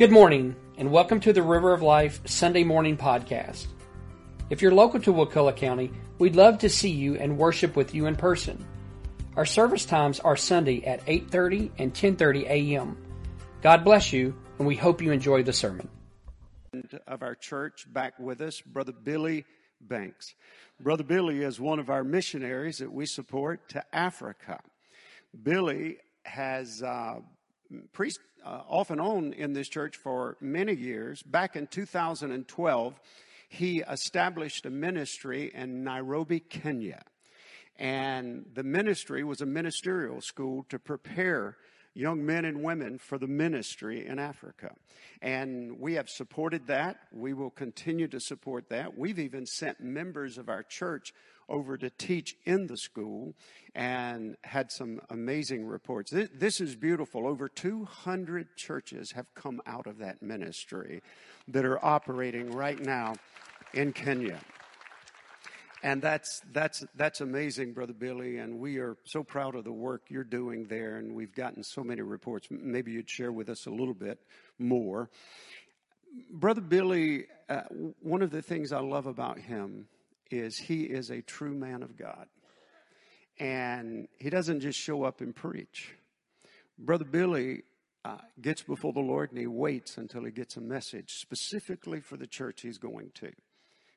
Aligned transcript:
Good 0.00 0.12
morning, 0.12 0.56
and 0.78 0.90
welcome 0.90 1.20
to 1.20 1.32
the 1.34 1.42
River 1.42 1.74
of 1.74 1.82
Life 1.82 2.22
Sunday 2.24 2.64
Morning 2.64 2.96
Podcast. 2.96 3.66
If 4.48 4.62
you're 4.62 4.72
local 4.72 4.98
to 5.00 5.12
Wakulla 5.12 5.52
County, 5.52 5.92
we'd 6.18 6.36
love 6.36 6.56
to 6.60 6.70
see 6.70 6.88
you 6.88 7.16
and 7.16 7.36
worship 7.36 7.76
with 7.76 7.94
you 7.94 8.06
in 8.06 8.16
person. 8.16 8.66
Our 9.36 9.44
service 9.44 9.84
times 9.84 10.18
are 10.18 10.38
Sunday 10.38 10.82
at 10.86 11.04
8:30 11.04 11.72
and 11.76 11.92
10:30 11.92 12.46
a.m. 12.46 12.96
God 13.60 13.84
bless 13.84 14.10
you, 14.10 14.34
and 14.58 14.66
we 14.66 14.74
hope 14.74 15.02
you 15.02 15.12
enjoy 15.12 15.42
the 15.42 15.52
sermon. 15.52 15.90
Of 17.06 17.22
our 17.22 17.34
church 17.34 17.86
back 17.92 18.18
with 18.18 18.40
us, 18.40 18.62
Brother 18.62 18.92
Billy 18.92 19.44
Banks. 19.82 20.34
Brother 20.80 21.04
Billy 21.04 21.42
is 21.42 21.60
one 21.60 21.78
of 21.78 21.90
our 21.90 22.04
missionaries 22.04 22.78
that 22.78 22.90
we 22.90 23.04
support 23.04 23.68
to 23.68 23.84
Africa. 23.94 24.62
Billy 25.42 25.98
has 26.24 26.82
uh, 26.82 27.16
preached 27.92 28.20
uh, 28.44 28.62
off 28.68 28.90
and 28.90 29.00
on 29.00 29.32
in 29.32 29.52
this 29.52 29.68
church 29.68 29.96
for 29.96 30.36
many 30.40 30.74
years. 30.74 31.22
Back 31.22 31.56
in 31.56 31.66
2012, 31.66 33.00
he 33.48 33.80
established 33.80 34.66
a 34.66 34.70
ministry 34.70 35.50
in 35.54 35.84
Nairobi, 35.84 36.40
Kenya. 36.40 37.02
And 37.76 38.46
the 38.54 38.62
ministry 38.62 39.24
was 39.24 39.40
a 39.40 39.46
ministerial 39.46 40.20
school 40.20 40.64
to 40.68 40.78
prepare 40.78 41.56
young 41.94 42.24
men 42.24 42.44
and 42.44 42.62
women 42.62 42.98
for 42.98 43.18
the 43.18 43.26
ministry 43.26 44.06
in 44.06 44.18
Africa. 44.18 44.74
And 45.20 45.80
we 45.80 45.94
have 45.94 46.08
supported 46.08 46.66
that. 46.68 46.98
We 47.12 47.34
will 47.34 47.50
continue 47.50 48.06
to 48.08 48.20
support 48.20 48.68
that. 48.68 48.96
We've 48.96 49.18
even 49.18 49.46
sent 49.46 49.80
members 49.80 50.38
of 50.38 50.48
our 50.48 50.62
church 50.62 51.12
over 51.50 51.76
to 51.76 51.90
teach 51.90 52.36
in 52.44 52.66
the 52.66 52.76
school 52.76 53.34
and 53.74 54.36
had 54.42 54.70
some 54.70 55.00
amazing 55.10 55.66
reports. 55.66 56.12
This 56.12 56.60
is 56.60 56.76
beautiful. 56.76 57.26
Over 57.26 57.48
200 57.48 58.56
churches 58.56 59.12
have 59.12 59.26
come 59.34 59.60
out 59.66 59.86
of 59.86 59.98
that 59.98 60.22
ministry 60.22 61.02
that 61.48 61.64
are 61.64 61.84
operating 61.84 62.52
right 62.52 62.80
now 62.80 63.14
in 63.74 63.92
Kenya. 63.92 64.40
And 65.82 66.02
that's, 66.02 66.42
that's, 66.52 66.84
that's 66.94 67.20
amazing, 67.22 67.72
Brother 67.72 67.94
Billy. 67.94 68.36
And 68.38 68.58
we 68.58 68.78
are 68.78 68.96
so 69.04 69.22
proud 69.22 69.54
of 69.54 69.64
the 69.64 69.72
work 69.72 70.02
you're 70.08 70.24
doing 70.24 70.66
there. 70.66 70.96
And 70.96 71.14
we've 71.14 71.34
gotten 71.34 71.62
so 71.62 71.82
many 71.82 72.02
reports. 72.02 72.48
Maybe 72.50 72.92
you'd 72.92 73.08
share 73.08 73.32
with 73.32 73.48
us 73.48 73.66
a 73.66 73.70
little 73.70 73.94
bit 73.94 74.18
more. 74.58 75.08
Brother 76.30 76.60
Billy, 76.60 77.26
uh, 77.48 77.62
one 78.00 78.20
of 78.20 78.30
the 78.30 78.42
things 78.42 78.72
I 78.72 78.80
love 78.80 79.06
about 79.06 79.38
him 79.38 79.86
is 80.30 80.56
he 80.58 80.82
is 80.84 81.10
a 81.10 81.22
true 81.22 81.54
man 81.54 81.82
of 81.82 81.96
God. 81.96 82.26
And 83.38 84.08
he 84.18 84.30
doesn't 84.30 84.60
just 84.60 84.78
show 84.78 85.04
up 85.04 85.20
and 85.20 85.34
preach. 85.34 85.94
Brother 86.78 87.04
Billy 87.04 87.62
uh, 88.04 88.18
gets 88.40 88.62
before 88.62 88.92
the 88.92 89.00
Lord 89.00 89.30
and 89.30 89.40
he 89.40 89.46
waits 89.46 89.96
until 89.98 90.24
he 90.24 90.30
gets 90.30 90.56
a 90.56 90.60
message 90.60 91.14
specifically 91.14 92.00
for 92.00 92.16
the 92.16 92.26
church 92.26 92.62
he's 92.62 92.78
going 92.78 93.10
to. 93.14 93.30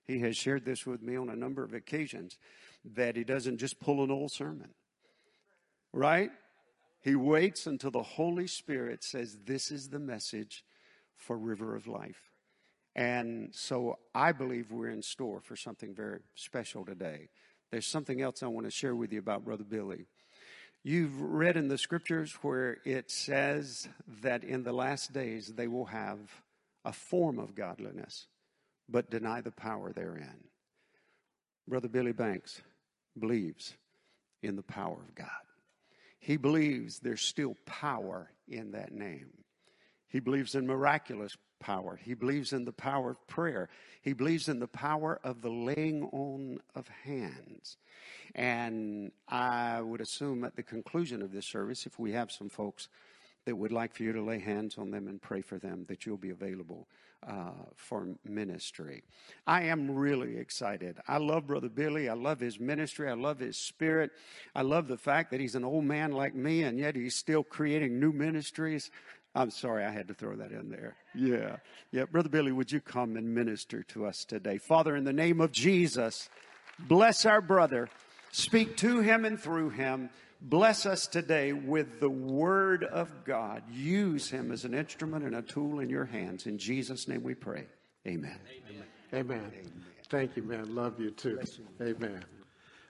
He 0.05 0.19
has 0.19 0.35
shared 0.35 0.65
this 0.65 0.85
with 0.85 1.01
me 1.01 1.15
on 1.15 1.29
a 1.29 1.35
number 1.35 1.63
of 1.63 1.73
occasions 1.73 2.37
that 2.83 3.15
he 3.15 3.23
doesn't 3.23 3.57
just 3.57 3.79
pull 3.79 4.03
an 4.03 4.11
old 4.11 4.31
sermon, 4.31 4.69
right? 5.93 6.29
He 7.01 7.15
waits 7.15 7.67
until 7.67 7.91
the 7.91 8.03
Holy 8.03 8.47
Spirit 8.47 9.03
says, 9.03 9.37
This 9.45 9.71
is 9.71 9.89
the 9.89 9.99
message 9.99 10.63
for 11.15 11.37
River 11.37 11.75
of 11.75 11.87
Life. 11.87 12.32
And 12.95 13.49
so 13.53 13.97
I 14.13 14.31
believe 14.31 14.71
we're 14.71 14.89
in 14.89 15.01
store 15.01 15.41
for 15.41 15.55
something 15.55 15.95
very 15.95 16.19
special 16.35 16.85
today. 16.85 17.29
There's 17.71 17.87
something 17.87 18.21
else 18.21 18.43
I 18.43 18.47
want 18.47 18.67
to 18.67 18.71
share 18.71 18.95
with 18.95 19.11
you 19.11 19.19
about 19.19 19.45
Brother 19.45 19.63
Billy. 19.63 20.05
You've 20.83 21.19
read 21.19 21.57
in 21.57 21.69
the 21.69 21.77
scriptures 21.77 22.33
where 22.41 22.77
it 22.85 23.09
says 23.09 23.87
that 24.21 24.43
in 24.43 24.63
the 24.63 24.73
last 24.73 25.13
days 25.13 25.47
they 25.47 25.67
will 25.67 25.85
have 25.85 26.19
a 26.85 26.93
form 26.93 27.39
of 27.39 27.55
godliness 27.55 28.27
but 28.89 29.09
deny 29.09 29.41
the 29.41 29.51
power 29.51 29.91
therein. 29.93 30.43
Brother 31.67 31.87
Billy 31.87 32.11
Banks 32.11 32.61
believes 33.17 33.73
in 34.41 34.55
the 34.55 34.63
power 34.63 34.97
of 35.07 35.15
God. 35.15 35.27
He 36.19 36.37
believes 36.37 36.99
there's 36.99 37.21
still 37.21 37.55
power 37.65 38.29
in 38.47 38.71
that 38.71 38.91
name. 38.91 39.31
He 40.13 40.19
believes 40.19 40.53
in 40.53 40.67
miraculous 40.67 41.35
power. 41.59 41.99
He 41.99 42.13
believes 42.13 42.53
in 42.53 42.65
the 42.65 42.71
power 42.71 43.09
of 43.09 43.27
prayer. 43.27 43.67
He 44.03 44.13
believes 44.13 44.47
in 44.47 44.59
the 44.59 44.67
power 44.67 45.19
of 45.23 45.41
the 45.41 45.49
laying 45.49 46.03
on 46.03 46.59
of 46.75 46.87
hands. 47.03 47.77
And 48.35 49.11
I 49.27 49.81
would 49.81 50.01
assume 50.01 50.43
at 50.43 50.55
the 50.55 50.61
conclusion 50.61 51.23
of 51.23 51.31
this 51.31 51.47
service, 51.47 51.87
if 51.87 51.97
we 51.97 52.11
have 52.11 52.31
some 52.31 52.49
folks 52.49 52.89
that 53.45 53.55
would 53.55 53.71
like 53.71 53.95
for 53.95 54.03
you 54.03 54.13
to 54.13 54.21
lay 54.21 54.37
hands 54.37 54.77
on 54.77 54.91
them 54.91 55.07
and 55.07 55.19
pray 55.19 55.41
for 55.41 55.57
them, 55.57 55.85
that 55.87 56.05
you'll 56.05 56.17
be 56.17 56.29
available 56.29 56.87
uh, 57.27 57.51
for 57.75 58.07
ministry. 58.23 59.01
I 59.47 59.63
am 59.63 59.89
really 59.89 60.37
excited. 60.37 60.99
I 61.07 61.17
love 61.17 61.47
Brother 61.47 61.69
Billy. 61.69 62.07
I 62.07 62.13
love 62.13 62.39
his 62.39 62.59
ministry. 62.59 63.09
I 63.09 63.15
love 63.15 63.39
his 63.39 63.57
spirit. 63.57 64.11
I 64.53 64.61
love 64.61 64.87
the 64.87 64.97
fact 64.97 65.31
that 65.31 65.39
he's 65.39 65.55
an 65.55 65.63
old 65.63 65.85
man 65.85 66.11
like 66.11 66.35
me, 66.35 66.61
and 66.63 66.77
yet 66.77 66.95
he's 66.95 67.15
still 67.15 67.43
creating 67.43 67.99
new 67.99 68.11
ministries. 68.11 68.91
I'm 69.35 69.49
sorry, 69.49 69.83
I 69.83 69.91
had 69.91 70.07
to 70.09 70.13
throw 70.13 70.35
that 70.35 70.51
in 70.51 70.69
there. 70.69 70.95
Yeah. 71.15 71.57
Yeah. 71.91 72.05
Brother 72.05 72.29
Billy, 72.29 72.51
would 72.51 72.71
you 72.71 72.79
come 72.79 73.15
and 73.17 73.33
minister 73.33 73.83
to 73.83 74.05
us 74.05 74.25
today? 74.25 74.59
Father, 74.59 74.95
in 74.95 75.05
the 75.05 75.13
name 75.13 75.41
of 75.41 75.51
Jesus, 75.51 76.29
bless 76.79 77.25
our 77.25 77.41
brother. 77.41 77.89
Speak 78.31 78.77
to 78.77 78.99
him 78.99 79.25
and 79.25 79.39
through 79.39 79.71
him. 79.71 80.09
Bless 80.39 80.85
us 80.85 81.07
today 81.07 81.53
with 81.53 81.99
the 81.99 82.09
Word 82.09 82.83
of 82.83 83.09
God. 83.23 83.63
Use 83.71 84.29
him 84.29 84.51
as 84.51 84.65
an 84.65 84.73
instrument 84.73 85.23
and 85.23 85.35
a 85.35 85.41
tool 85.41 85.79
in 85.79 85.89
your 85.89 86.05
hands. 86.05 86.45
In 86.45 86.57
Jesus' 86.57 87.07
name 87.07 87.23
we 87.23 87.33
pray. 87.33 87.65
Amen. 88.05 88.37
Amen. 88.49 88.83
Amen. 89.13 89.37
Amen. 89.37 89.83
Thank 90.09 90.35
you, 90.35 90.43
man. 90.43 90.75
Love 90.75 90.99
you 90.99 91.11
too. 91.11 91.39
Amen. 91.81 92.23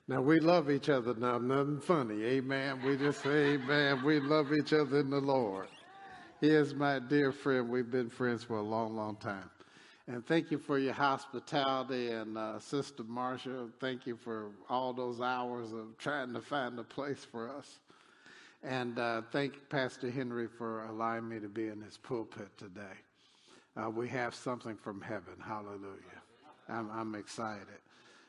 Now 0.07 0.21
we 0.21 0.39
love 0.39 0.69
each 0.69 0.89
other 0.89 1.13
now. 1.13 1.37
Nothing 1.37 1.79
funny. 1.79 2.23
Amen. 2.23 2.81
We 2.83 2.97
just 2.97 3.21
say 3.21 3.53
amen. 3.53 4.03
We 4.03 4.19
love 4.19 4.51
each 4.51 4.73
other 4.73 4.99
in 4.99 5.09
the 5.09 5.21
Lord. 5.21 5.67
He 6.43 6.49
is 6.49 6.75
my 6.75 6.99
dear 6.99 7.31
friend. 7.31 7.69
We've 7.69 7.89
been 7.89 8.09
friends 8.09 8.43
for 8.43 8.57
a 8.57 8.61
long, 8.61 8.97
long 8.97 9.15
time. 9.15 9.49
And 10.07 10.27
thank 10.27 10.51
you 10.51 10.57
for 10.57 10.77
your 10.77 10.91
hospitality. 10.91 12.09
And 12.09 12.37
uh, 12.37 12.59
Sister 12.59 13.03
Marcia, 13.03 13.69
thank 13.79 14.05
you 14.05 14.17
for 14.17 14.49
all 14.69 14.91
those 14.91 15.21
hours 15.21 15.71
of 15.71 15.97
trying 15.97 16.33
to 16.33 16.41
find 16.41 16.77
a 16.77 16.83
place 16.83 17.23
for 17.23 17.49
us. 17.49 17.79
And 18.61 18.99
uh, 18.99 19.21
thank 19.31 19.53
Pastor 19.69 20.11
Henry 20.11 20.49
for 20.57 20.83
allowing 20.87 21.29
me 21.29 21.39
to 21.39 21.47
be 21.47 21.69
in 21.69 21.81
his 21.81 21.95
pulpit 21.95 22.49
today. 22.57 22.97
Uh, 23.77 23.89
we 23.89 24.09
have 24.09 24.35
something 24.35 24.75
from 24.75 24.99
heaven. 24.99 25.35
Hallelujah. 25.41 26.19
I'm, 26.67 26.91
I'm 26.91 27.15
excited. 27.15 27.79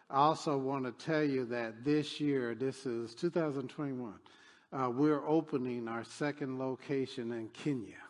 I 0.08 0.18
also 0.18 0.56
want 0.56 0.84
to 0.84 1.04
tell 1.04 1.24
you 1.24 1.46
that 1.46 1.84
this 1.84 2.20
year, 2.20 2.54
this 2.54 2.86
is 2.86 3.12
2021, 3.16 4.14
uh, 4.72 4.88
we're 4.88 5.26
opening 5.26 5.88
our 5.88 6.04
second 6.04 6.60
location 6.60 7.32
in 7.32 7.48
Kenya. 7.48 8.03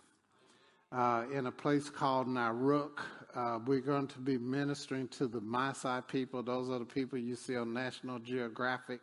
Uh, 0.94 1.24
in 1.32 1.48
a 1.48 1.50
place 1.50 1.90
called 1.90 2.28
Narok. 2.28 3.00
Uh, 3.34 3.58
we're 3.66 3.80
going 3.80 4.06
to 4.06 4.20
be 4.20 4.38
ministering 4.38 5.08
to 5.08 5.26
the 5.26 5.40
Maasai 5.40 6.06
people. 6.06 6.40
Those 6.40 6.70
are 6.70 6.78
the 6.78 6.84
people 6.84 7.18
you 7.18 7.34
see 7.34 7.56
on 7.56 7.72
National 7.72 8.20
Geographic, 8.20 9.00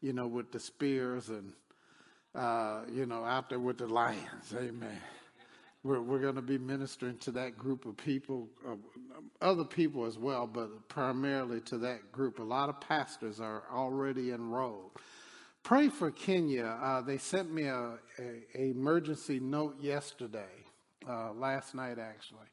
you 0.00 0.12
know, 0.12 0.26
with 0.26 0.50
the 0.50 0.58
spears 0.58 1.28
and, 1.28 1.52
uh, 2.34 2.80
you 2.92 3.06
know, 3.06 3.24
out 3.24 3.48
there 3.48 3.60
with 3.60 3.78
the 3.78 3.86
lions. 3.86 4.52
Amen. 4.56 5.00
We're, 5.84 6.00
we're 6.00 6.18
going 6.18 6.34
to 6.34 6.42
be 6.42 6.58
ministering 6.58 7.16
to 7.18 7.30
that 7.30 7.56
group 7.56 7.86
of 7.86 7.96
people, 7.96 8.48
other 9.40 9.64
people 9.64 10.06
as 10.06 10.18
well, 10.18 10.48
but 10.48 10.88
primarily 10.88 11.60
to 11.60 11.78
that 11.78 12.10
group. 12.10 12.40
A 12.40 12.42
lot 12.42 12.68
of 12.68 12.80
pastors 12.80 13.38
are 13.38 13.62
already 13.72 14.32
enrolled. 14.32 14.90
Pray 15.62 15.90
for 15.90 16.10
Kenya. 16.10 16.76
Uh, 16.82 17.02
they 17.02 17.18
sent 17.18 17.52
me 17.54 17.66
a, 17.66 17.98
a, 18.18 18.58
a 18.58 18.70
emergency 18.70 19.38
note 19.38 19.76
yesterday 19.80 20.59
uh, 21.08 21.32
last 21.32 21.74
night 21.74 21.98
actually, 21.98 22.46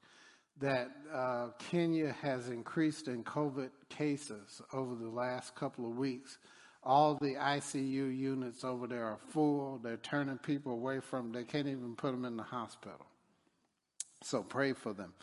that 0.60 0.90
uh, 1.14 1.50
Kenya 1.60 2.16
has 2.22 2.50
increased 2.50 3.08
in 3.08 3.24
COVID 3.24 3.70
cases 3.90 4.62
over 4.74 4.96
the 4.96 5.10
last 5.10 5.56
couple 5.56 5.86
of 5.86 5.98
weeks. 5.98 6.38
All 6.84 7.16
the 7.16 7.36
ICU 7.36 8.18
units 8.18 8.64
over 8.64 8.88
there 8.88 9.06
are 9.06 9.20
full. 9.30 9.80
They're 9.84 9.98
turning 9.98 10.38
people 10.38 10.72
away 10.72 11.00
from, 11.00 11.32
they 11.32 11.44
can't 11.44 11.68
even 11.68 11.96
put 11.96 12.12
them 12.12 12.26
in 12.26 12.38
the 12.38 12.44
hospital. 12.44 13.06
So 14.24 14.42
pray 14.42 14.74
for 14.74 14.94
them. 14.94 15.14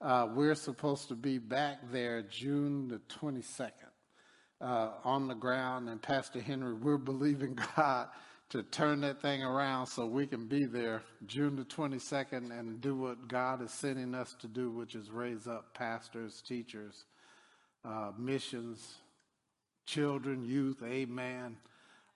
Uh, 0.00 0.28
we're 0.34 0.54
supposed 0.54 1.08
to 1.08 1.14
be 1.14 1.38
back 1.38 1.78
there 1.92 2.22
June 2.22 2.88
the 2.88 3.00
22nd 3.20 3.70
uh, 4.60 4.90
on 5.04 5.28
the 5.28 5.34
ground. 5.34 5.88
And 5.88 6.00
Pastor 6.00 6.40
Henry, 6.40 6.74
we're 6.74 6.96
believing 6.96 7.58
God 7.76 8.08
to 8.50 8.64
turn 8.64 9.00
that 9.00 9.22
thing 9.22 9.44
around 9.44 9.86
so 9.86 10.04
we 10.04 10.26
can 10.26 10.46
be 10.46 10.64
there 10.64 11.02
June 11.26 11.54
the 11.54 11.64
22nd 11.64 12.50
and 12.50 12.80
do 12.80 12.96
what 12.96 13.28
God 13.28 13.62
is 13.62 13.70
sending 13.70 14.12
us 14.12 14.34
to 14.40 14.48
do, 14.48 14.70
which 14.70 14.96
is 14.96 15.08
raise 15.08 15.46
up 15.46 15.72
pastors, 15.72 16.42
teachers, 16.42 17.04
uh, 17.84 18.10
missions, 18.18 18.96
children, 19.86 20.44
youth, 20.44 20.82
amen, 20.84 21.56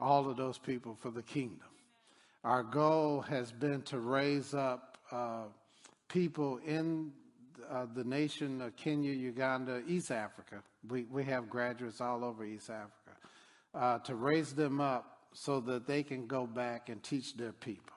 all 0.01 0.29
of 0.29 0.37
those 0.37 0.59
people 0.59 0.97
for 1.01 1.13
the 1.13 1.23
kingdom. 1.23 1.69
Our 2.43 2.65
goal 2.65 3.21
has 3.23 3.53
been 3.53 3.83
to 3.83 4.01
raise 4.01 4.55
up 4.55 4.99
uh, 5.13 5.45
people 6.09 6.59
in 6.67 7.13
uh, 7.71 7.87
the 7.95 8.05
nation 8.05 8.61
of 8.61 8.77
Kenya, 8.77 9.13
Uganda, 9.13 9.83
East 9.87 10.11
Africa. 10.11 10.63
We, 10.89 11.05
we 11.05 11.23
have 11.25 11.49
graduates 11.49 12.01
all 12.01 12.25
over 12.25 12.45
East 12.45 12.71
Africa 12.71 12.91
uh, 13.73 13.99
to 14.01 14.17
raise 14.17 14.53
them 14.53 14.81
up 14.81 15.14
so 15.35 15.61
that 15.61 15.87
they 15.87 16.03
can 16.03 16.27
go 16.27 16.47
back 16.47 16.89
and 16.89 17.03
teach 17.03 17.37
their 17.37 17.53
people. 17.53 17.97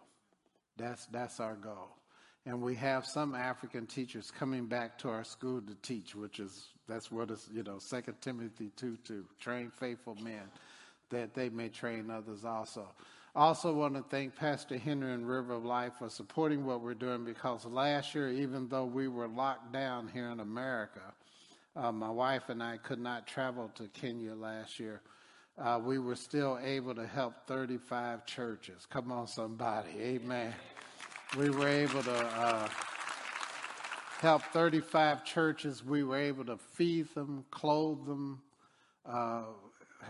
That's, 0.76 1.06
that's 1.08 1.40
our 1.40 1.56
goal. 1.56 1.90
And 2.46 2.62
we 2.62 2.76
have 2.76 3.06
some 3.06 3.36
African 3.36 3.86
teachers 3.86 4.32
coming 4.32 4.66
back 4.66 4.98
to 5.00 5.10
our 5.10 5.24
school 5.24 5.62
to 5.62 5.76
teach, 5.82 6.16
which 6.16 6.40
is, 6.40 6.70
that's 6.88 7.12
what 7.12 7.30
is, 7.30 7.48
you 7.54 7.64
know, 7.64 7.78
Second 7.80 8.16
Timothy 8.22 8.72
2 8.76 8.98
2, 9.06 9.26
train 9.40 9.72
faithful 9.80 10.16
men 10.16 10.44
that 11.10 11.34
they 11.34 11.50
may 11.50 11.70
train 11.70 12.10
others 12.10 12.44
also. 12.44 12.88
Also, 13.36 13.72
want 13.72 13.94
to 13.96 14.04
thank 14.10 14.36
Pastor 14.36 14.78
Henry 14.78 15.14
and 15.14 15.28
River 15.28 15.54
of 15.54 15.66
Life 15.66 15.94
for 16.00 16.10
supporting 16.10 16.66
what 16.66 16.82
we're 16.82 16.96
doing 16.96 17.24
because 17.24 17.66
last 17.66 18.16
year, 18.16 18.30
even 18.30 18.68
though 18.68 18.86
we 18.86 19.08
were 19.08 19.28
locked 19.28 19.72
down 19.72 20.08
here 20.08 20.30
in 20.30 20.40
America, 20.40 21.02
uh, 21.76 21.92
my 21.92 22.10
wife 22.10 22.50
and 22.50 22.64
I 22.64 22.78
could 22.78 23.00
not 23.00 23.28
travel 23.28 23.70
to 23.76 23.88
Kenya 23.90 24.34
last 24.34 24.80
year. 24.80 25.02
Uh, 25.60 25.80
we 25.84 25.98
were 25.98 26.16
still 26.16 26.60
able 26.64 26.94
to 26.94 27.08
help 27.08 27.34
35 27.48 28.28
churches. 28.28 28.86
Come 28.92 29.12
on, 29.12 29.26
somebody. 29.26 29.90
Amen. 30.00 30.54
We 31.36 31.50
were 31.50 31.68
able 31.68 32.04
to 32.04 32.16
uh, 32.16 32.68
help 34.20 34.44
35 34.54 35.26
churches. 35.26 35.84
We 35.84 36.04
were 36.04 36.18
able 36.18 36.46
to 36.46 36.58
feed 36.58 37.14
them, 37.16 37.44
clothe 37.50 38.06
them, 38.06 38.40
uh, 39.04 39.46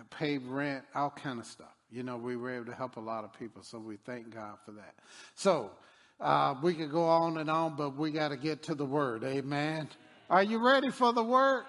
pay 0.10 0.38
rent, 0.38 0.84
all 0.94 1.12
kind 1.12 1.40
of 1.40 1.46
stuff. 1.46 1.74
You 1.90 2.04
know, 2.04 2.18
we 2.18 2.36
were 2.36 2.54
able 2.54 2.66
to 2.66 2.76
help 2.76 2.98
a 2.98 3.02
lot 3.02 3.24
of 3.24 3.32
people, 3.32 3.64
so 3.64 3.80
we 3.80 3.96
thank 3.96 4.36
God 4.36 4.58
for 4.66 4.72
that. 4.72 4.96
So, 5.36 5.72
uh, 6.20 6.56
we 6.62 6.74
could 6.74 6.92
go 6.92 7.06
on 7.06 7.38
and 7.38 7.50
on, 7.50 7.78
but 7.78 7.96
we 7.96 8.12
got 8.12 8.30
to 8.30 8.38
get 8.38 8.64
to 8.64 8.76
the 8.76 8.86
word. 8.86 9.24
Amen. 9.24 9.88
Are 10.30 10.44
you 10.44 10.58
ready 10.58 10.90
for 10.90 11.14
the 11.14 11.24
word? 11.24 11.64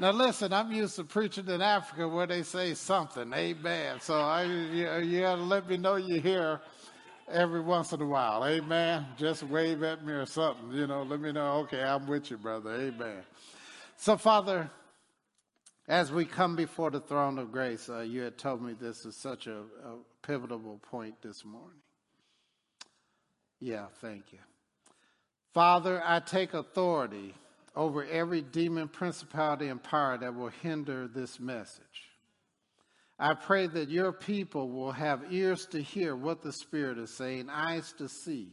Now, 0.00 0.12
listen, 0.12 0.50
I'm 0.50 0.72
used 0.72 0.96
to 0.96 1.04
preaching 1.04 1.46
in 1.48 1.60
Africa 1.60 2.08
where 2.08 2.26
they 2.26 2.42
say 2.42 2.72
something. 2.72 3.30
Amen. 3.34 4.00
So, 4.00 4.18
I, 4.18 4.44
you, 4.44 4.96
you 5.00 5.20
got 5.20 5.36
to 5.36 5.42
let 5.42 5.68
me 5.68 5.76
know 5.76 5.96
you're 5.96 6.22
here 6.22 6.62
every 7.30 7.60
once 7.60 7.92
in 7.92 8.00
a 8.00 8.06
while. 8.06 8.46
Amen. 8.46 9.04
Just 9.18 9.42
wave 9.42 9.82
at 9.82 10.02
me 10.02 10.14
or 10.14 10.24
something. 10.24 10.72
You 10.72 10.86
know, 10.86 11.02
let 11.02 11.20
me 11.20 11.32
know, 11.32 11.58
okay, 11.64 11.82
I'm 11.82 12.06
with 12.06 12.30
you, 12.30 12.38
brother. 12.38 12.72
Amen. 12.76 13.18
So, 13.98 14.16
Father, 14.16 14.70
as 15.86 16.10
we 16.10 16.24
come 16.24 16.56
before 16.56 16.90
the 16.90 17.00
throne 17.00 17.38
of 17.38 17.52
grace, 17.52 17.90
uh, 17.90 18.00
you 18.00 18.22
had 18.22 18.38
told 18.38 18.62
me 18.62 18.72
this 18.72 19.04
is 19.04 19.14
such 19.14 19.48
a, 19.48 19.58
a 19.58 19.96
pivotal 20.22 20.80
point 20.90 21.20
this 21.20 21.44
morning. 21.44 21.82
Yeah, 23.58 23.84
thank 24.00 24.32
you. 24.32 24.38
Father, 25.52 26.02
I 26.02 26.20
take 26.20 26.54
authority 26.54 27.34
over 27.80 28.04
every 28.04 28.42
demon, 28.42 28.88
principality, 28.88 29.68
and 29.68 29.82
power 29.82 30.18
that 30.18 30.34
will 30.34 30.50
hinder 30.50 31.08
this 31.08 31.40
message. 31.40 32.10
I 33.18 33.32
pray 33.32 33.68
that 33.68 33.88
your 33.88 34.12
people 34.12 34.68
will 34.68 34.92
have 34.92 35.32
ears 35.32 35.64
to 35.68 35.80
hear 35.80 36.14
what 36.14 36.42
the 36.42 36.52
Spirit 36.52 36.98
is 36.98 37.10
saying, 37.10 37.48
eyes 37.48 37.94
to 37.96 38.06
see. 38.06 38.50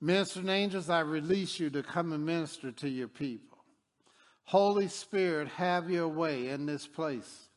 Ministering 0.00 0.48
angels, 0.48 0.88
I 0.88 1.00
release 1.00 1.58
you 1.58 1.70
to 1.70 1.82
come 1.82 2.12
and 2.12 2.24
minister 2.24 2.70
to 2.70 2.88
your 2.88 3.08
people. 3.08 3.58
Holy 4.44 4.86
Spirit, 4.86 5.48
have 5.48 5.90
your 5.90 6.06
way 6.06 6.50
in 6.50 6.66
this 6.66 6.86
place. 6.86 7.48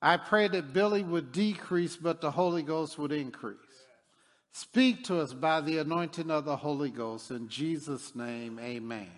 I 0.00 0.16
pray 0.16 0.48
that 0.48 0.72
Billy 0.72 1.02
would 1.02 1.30
decrease, 1.30 1.96
but 1.96 2.22
the 2.22 2.30
Holy 2.30 2.62
Ghost 2.62 2.98
would 2.98 3.12
increase. 3.12 3.58
Speak 4.52 5.04
to 5.04 5.20
us 5.20 5.32
by 5.32 5.60
the 5.60 5.78
anointing 5.78 6.30
of 6.30 6.44
the 6.44 6.56
Holy 6.56 6.90
Ghost. 6.90 7.30
In 7.30 7.48
Jesus' 7.48 8.14
name, 8.14 8.58
amen. 8.58 9.10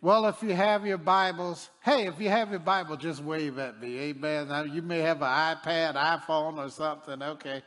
Well, 0.00 0.26
if 0.26 0.42
you 0.44 0.54
have 0.54 0.86
your 0.86 0.98
Bibles, 0.98 1.70
hey, 1.82 2.06
if 2.06 2.20
you 2.20 2.28
have 2.28 2.50
your 2.50 2.60
Bible, 2.60 2.96
just 2.96 3.22
wave 3.22 3.58
at 3.58 3.80
me. 3.80 3.98
Amen. 3.98 4.48
Now, 4.48 4.62
you 4.62 4.80
may 4.80 5.00
have 5.00 5.22
an 5.22 5.28
iPad, 5.28 5.96
iPhone, 5.96 6.56
or 6.56 6.70
something. 6.70 7.20
Okay. 7.20 7.62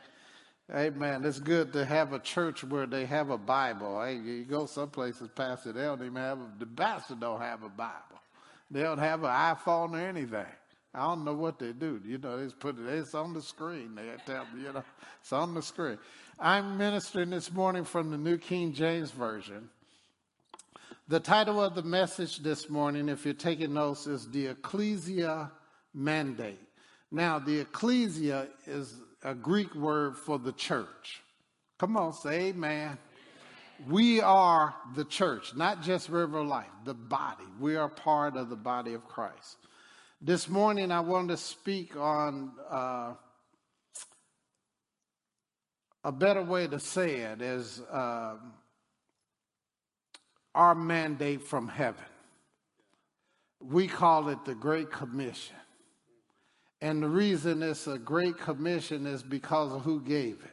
Amen. 0.74 1.22
It's 1.26 1.38
good 1.38 1.74
to 1.74 1.84
have 1.84 2.14
a 2.14 2.18
church 2.18 2.64
where 2.64 2.86
they 2.86 3.04
have 3.04 3.28
a 3.28 3.36
Bible. 3.36 4.02
Hey, 4.02 4.14
you 4.14 4.44
go 4.44 4.64
some 4.64 4.88
places, 4.88 5.28
Pastor, 5.34 5.72
they 5.72 5.82
don't 5.82 6.00
even 6.00 6.16
have 6.16 6.38
a, 6.38 6.50
the 6.58 6.66
pastor 6.66 7.14
don't 7.14 7.40
have 7.40 7.62
a 7.62 7.68
Bible. 7.68 8.20
They 8.70 8.82
don't 8.82 8.98
have 8.98 9.22
an 9.24 9.30
iPhone 9.30 9.92
or 9.92 9.98
anything. 9.98 10.46
I 10.94 11.06
don't 11.06 11.24
know 11.24 11.34
what 11.34 11.58
they 11.58 11.72
do. 11.72 12.00
You 12.06 12.16
know, 12.16 12.38
they 12.38 12.44
just 12.44 12.58
put 12.58 12.78
it, 12.78 12.86
it's 12.86 13.14
on 13.14 13.34
the 13.34 13.42
screen. 13.42 13.94
They 13.94 14.04
tell 14.24 14.46
me, 14.54 14.62
you 14.64 14.72
know, 14.72 14.84
it's 15.20 15.32
on 15.32 15.52
the 15.52 15.62
screen. 15.62 15.98
I'm 16.44 16.76
ministering 16.76 17.30
this 17.30 17.52
morning 17.52 17.84
from 17.84 18.10
the 18.10 18.18
New 18.18 18.36
King 18.36 18.72
James 18.72 19.12
Version. 19.12 19.70
The 21.06 21.20
title 21.20 21.62
of 21.62 21.76
the 21.76 21.84
message 21.84 22.38
this 22.38 22.68
morning, 22.68 23.08
if 23.08 23.24
you're 23.24 23.32
taking 23.32 23.74
notes, 23.74 24.08
is 24.08 24.28
The 24.28 24.48
Ecclesia 24.48 25.52
Mandate. 25.94 26.58
Now, 27.12 27.38
the 27.38 27.60
ecclesia 27.60 28.48
is 28.66 28.92
a 29.22 29.36
Greek 29.36 29.72
word 29.76 30.16
for 30.16 30.36
the 30.36 30.50
church. 30.50 31.22
Come 31.78 31.96
on, 31.96 32.12
say 32.12 32.46
amen. 32.46 32.98
We 33.88 34.20
are 34.20 34.74
the 34.96 35.04
church, 35.04 35.54
not 35.54 35.80
just 35.80 36.08
River 36.08 36.42
Life, 36.42 36.66
the 36.84 36.94
body. 36.94 37.44
We 37.60 37.76
are 37.76 37.88
part 37.88 38.36
of 38.36 38.50
the 38.50 38.56
body 38.56 38.94
of 38.94 39.06
Christ. 39.06 39.58
This 40.20 40.48
morning, 40.48 40.90
I 40.90 40.98
want 40.98 41.28
to 41.28 41.36
speak 41.36 41.96
on 41.96 42.50
uh, 42.68 43.12
a 46.04 46.12
better 46.12 46.42
way 46.42 46.66
to 46.66 46.80
say 46.80 47.20
it 47.20 47.40
is 47.40 47.80
uh, 47.90 48.34
our 50.54 50.74
mandate 50.74 51.42
from 51.42 51.68
heaven. 51.68 52.04
We 53.60 53.86
call 53.86 54.28
it 54.28 54.44
the 54.44 54.54
Great 54.54 54.90
Commission. 54.90 55.56
And 56.80 57.00
the 57.00 57.08
reason 57.08 57.62
it's 57.62 57.86
a 57.86 57.96
great 57.96 58.36
commission 58.38 59.06
is 59.06 59.22
because 59.22 59.72
of 59.72 59.82
who 59.82 60.00
gave 60.00 60.34
it 60.44 60.50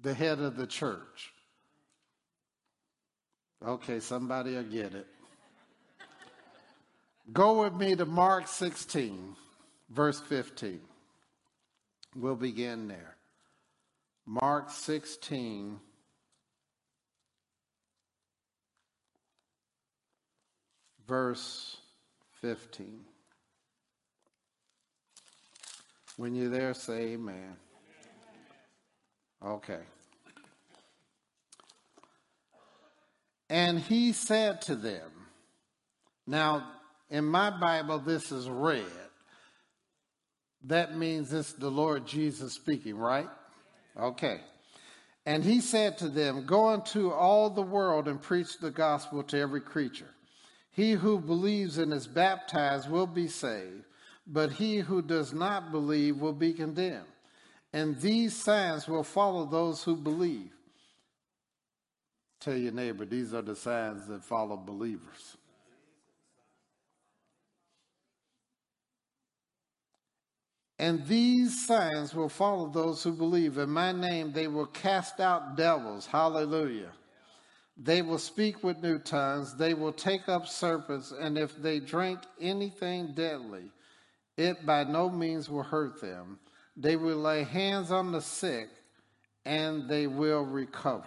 the 0.00 0.12
head 0.12 0.40
of 0.40 0.56
the 0.56 0.66
church. 0.66 1.32
Okay, 3.64 4.00
somebody 4.00 4.54
will 4.54 4.64
get 4.64 4.94
it. 4.94 5.06
Go 7.32 7.62
with 7.62 7.74
me 7.74 7.94
to 7.94 8.06
Mark 8.06 8.48
16, 8.48 9.36
verse 9.90 10.20
15. 10.20 10.80
We'll 12.16 12.34
begin 12.34 12.88
there. 12.88 13.16
Mark 14.32 14.70
16, 14.70 15.80
verse 21.08 21.76
15. 22.40 23.00
When 26.16 26.36
you're 26.36 26.48
there, 26.48 26.74
say 26.74 27.14
amen. 27.14 27.56
Okay. 29.44 29.80
And 33.48 33.80
he 33.80 34.12
said 34.12 34.62
to 34.62 34.76
them, 34.76 35.10
now 36.28 36.68
in 37.10 37.24
my 37.24 37.50
Bible, 37.50 37.98
this 37.98 38.30
is 38.30 38.48
red. 38.48 38.84
That 40.66 40.96
means 40.96 41.32
it's 41.32 41.52
the 41.54 41.68
Lord 41.68 42.06
Jesus 42.06 42.52
speaking, 42.52 42.96
right? 42.96 43.26
Okay. 44.00 44.40
And 45.26 45.44
he 45.44 45.60
said 45.60 45.98
to 45.98 46.08
them, 46.08 46.46
Go 46.46 46.72
into 46.72 47.12
all 47.12 47.50
the 47.50 47.62
world 47.62 48.08
and 48.08 48.20
preach 48.20 48.58
the 48.58 48.70
gospel 48.70 49.22
to 49.24 49.38
every 49.38 49.60
creature. 49.60 50.08
He 50.72 50.92
who 50.92 51.18
believes 51.18 51.78
and 51.78 51.92
is 51.92 52.06
baptized 52.06 52.90
will 52.90 53.06
be 53.06 53.28
saved 53.28 53.84
but 54.32 54.52
he 54.52 54.78
who 54.78 55.02
does 55.02 55.32
not 55.32 55.72
believe 55.72 56.16
will 56.16 56.32
be 56.32 56.52
condemned. 56.52 57.06
And 57.72 58.00
these 58.00 58.34
signs 58.34 58.88
will 58.88 59.02
follow 59.02 59.44
those 59.44 59.82
who 59.82 59.96
believe. 59.96 60.52
Tell 62.40 62.56
your 62.56 62.72
neighbor, 62.72 63.04
these 63.04 63.34
are 63.34 63.42
the 63.42 63.56
signs 63.56 64.06
that 64.06 64.24
follow 64.24 64.56
believers. 64.56 65.36
And 70.80 71.06
these 71.06 71.66
signs 71.66 72.14
will 72.14 72.30
follow 72.30 72.66
those 72.66 73.02
who 73.02 73.12
believe. 73.12 73.58
In 73.58 73.68
my 73.68 73.92
name, 73.92 74.32
they 74.32 74.48
will 74.48 74.64
cast 74.64 75.20
out 75.20 75.54
devils. 75.54 76.06
Hallelujah. 76.06 76.92
They 77.76 78.00
will 78.00 78.16
speak 78.16 78.64
with 78.64 78.82
new 78.82 78.98
tongues. 78.98 79.54
They 79.54 79.74
will 79.74 79.92
take 79.92 80.26
up 80.26 80.48
serpents. 80.48 81.12
And 81.12 81.36
if 81.36 81.54
they 81.60 81.80
drink 81.80 82.20
anything 82.40 83.12
deadly, 83.14 83.70
it 84.38 84.64
by 84.64 84.84
no 84.84 85.10
means 85.10 85.50
will 85.50 85.64
hurt 85.64 86.00
them. 86.00 86.38
They 86.78 86.96
will 86.96 87.18
lay 87.18 87.44
hands 87.44 87.92
on 87.92 88.10
the 88.10 88.22
sick 88.22 88.70
and 89.44 89.86
they 89.86 90.06
will 90.06 90.46
recover. 90.46 91.04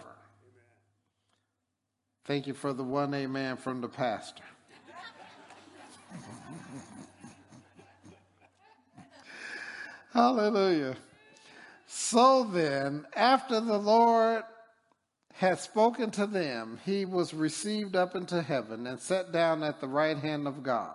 Thank 2.26 2.46
you 2.46 2.54
for 2.54 2.72
the 2.72 2.84
one 2.84 3.12
amen 3.12 3.56
from 3.56 3.80
the 3.80 3.88
pastor. 3.88 4.44
Hallelujah. 10.14 10.94
So 11.88 12.44
then, 12.44 13.04
after 13.16 13.60
the 13.60 13.76
Lord 13.76 14.44
had 15.32 15.58
spoken 15.58 16.12
to 16.12 16.26
them, 16.26 16.78
he 16.84 17.04
was 17.04 17.34
received 17.34 17.96
up 17.96 18.14
into 18.14 18.40
heaven 18.40 18.86
and 18.86 19.00
sat 19.00 19.32
down 19.32 19.64
at 19.64 19.80
the 19.80 19.88
right 19.88 20.16
hand 20.16 20.46
of 20.46 20.62
God. 20.62 20.94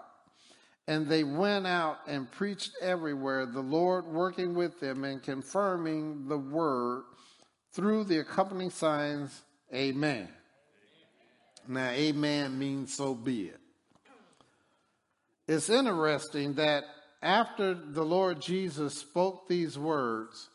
And 0.88 1.06
they 1.06 1.26
went 1.26 1.68
out 1.68 2.00
and 2.08 2.32
preached 2.32 2.72
everywhere, 2.82 3.46
the 3.46 3.60
Lord 3.60 4.06
working 4.08 4.56
with 4.56 4.80
them 4.80 5.04
and 5.04 5.22
confirming 5.22 6.30
the 6.30 6.38
word 6.38 7.04
through 7.74 8.06
the 8.06 8.20
accompanying 8.20 8.72
signs. 8.72 9.42
Amen. 9.74 10.30
Now, 11.68 11.90
amen 11.90 12.58
means 12.58 12.94
so 12.96 13.14
be 13.14 13.50
it. 13.50 13.60
It's 15.46 15.70
interesting 15.70 16.54
that 16.54 16.86
after 17.22 17.74
the 17.74 18.04
Lord 18.04 18.42
Jesus 18.42 18.94
spoke 18.94 19.48
these 19.48 19.78
words, 19.78 20.50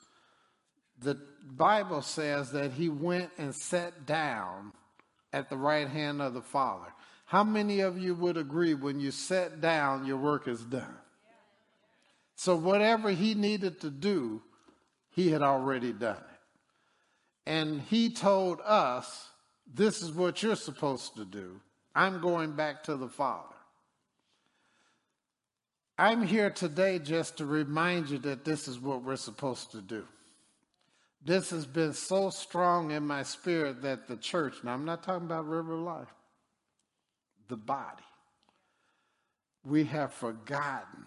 the 1.01 1.19
Bible 1.45 2.03
says 2.03 2.53
that 2.53 2.73
he 2.73 2.89
went 2.89 3.31
and 3.37 3.55
sat 3.55 4.07
down 4.07 4.73
at 5.33 5.51
the 5.51 5.57
right 5.57 5.89
hand 5.89 6.23
of 6.23 6.33
the 6.33 6.43
Father. 6.43 6.87
How 7.27 7.45
many 7.45 7.81
of 7.81 7.99
you 7.99 8.15
would 8.15 8.37
agree 8.37 8.75
when 8.75 9.01
you 9.01 9.11
sat 9.11 9.61
down, 9.61 10.07
your 10.07 10.17
work 10.17 10.49
is 10.49 10.63
done? 10.63 10.97
So, 12.37 12.57
whatever 12.57 13.11
he 13.11 13.35
needed 13.35 13.81
to 13.83 13.91
do, 13.91 14.43
he 15.11 15.31
had 15.31 15.43
already 15.43 15.93
done 15.93 16.17
it. 16.17 16.41
And 17.47 17.81
he 17.83 18.11
told 18.11 18.61
us, 18.65 19.29
This 19.73 20.03
is 20.03 20.13
what 20.13 20.43
you're 20.43 20.57
supposed 20.57 21.17
to 21.17 21.25
do. 21.25 21.61
I'm 21.95 22.21
going 22.21 22.53
back 22.53 22.85
to 22.85 22.97
the 22.97 23.09
Father. 23.09 23.54
I'm 25.97 26.27
here 26.27 26.51
today 26.51 26.99
just 26.99 27.39
to 27.39 27.47
remind 27.47 28.11
you 28.11 28.19
that 28.19 28.45
this 28.45 28.67
is 28.67 28.81
what 28.81 29.03
we're 29.03 29.17
supposed 29.17 29.71
to 29.73 29.81
do. 29.81 30.05
This 31.25 31.51
has 31.51 31.67
been 31.67 31.93
so 31.93 32.31
strong 32.31 32.91
in 32.91 33.07
my 33.07 33.23
spirit 33.23 33.83
that 33.83 34.09
the 34.09 34.17
church, 34.17 34.57
now 34.63 34.75
I'm 34.75 34.85
not 34.85 35.03
talking 35.03 35.27
about 35.27 35.49
River 35.49 35.77
Life, 35.77 36.13
the 37.49 37.57
body, 37.57 38.03
we 39.65 39.85
have 39.85 40.13
forgotten 40.13 41.05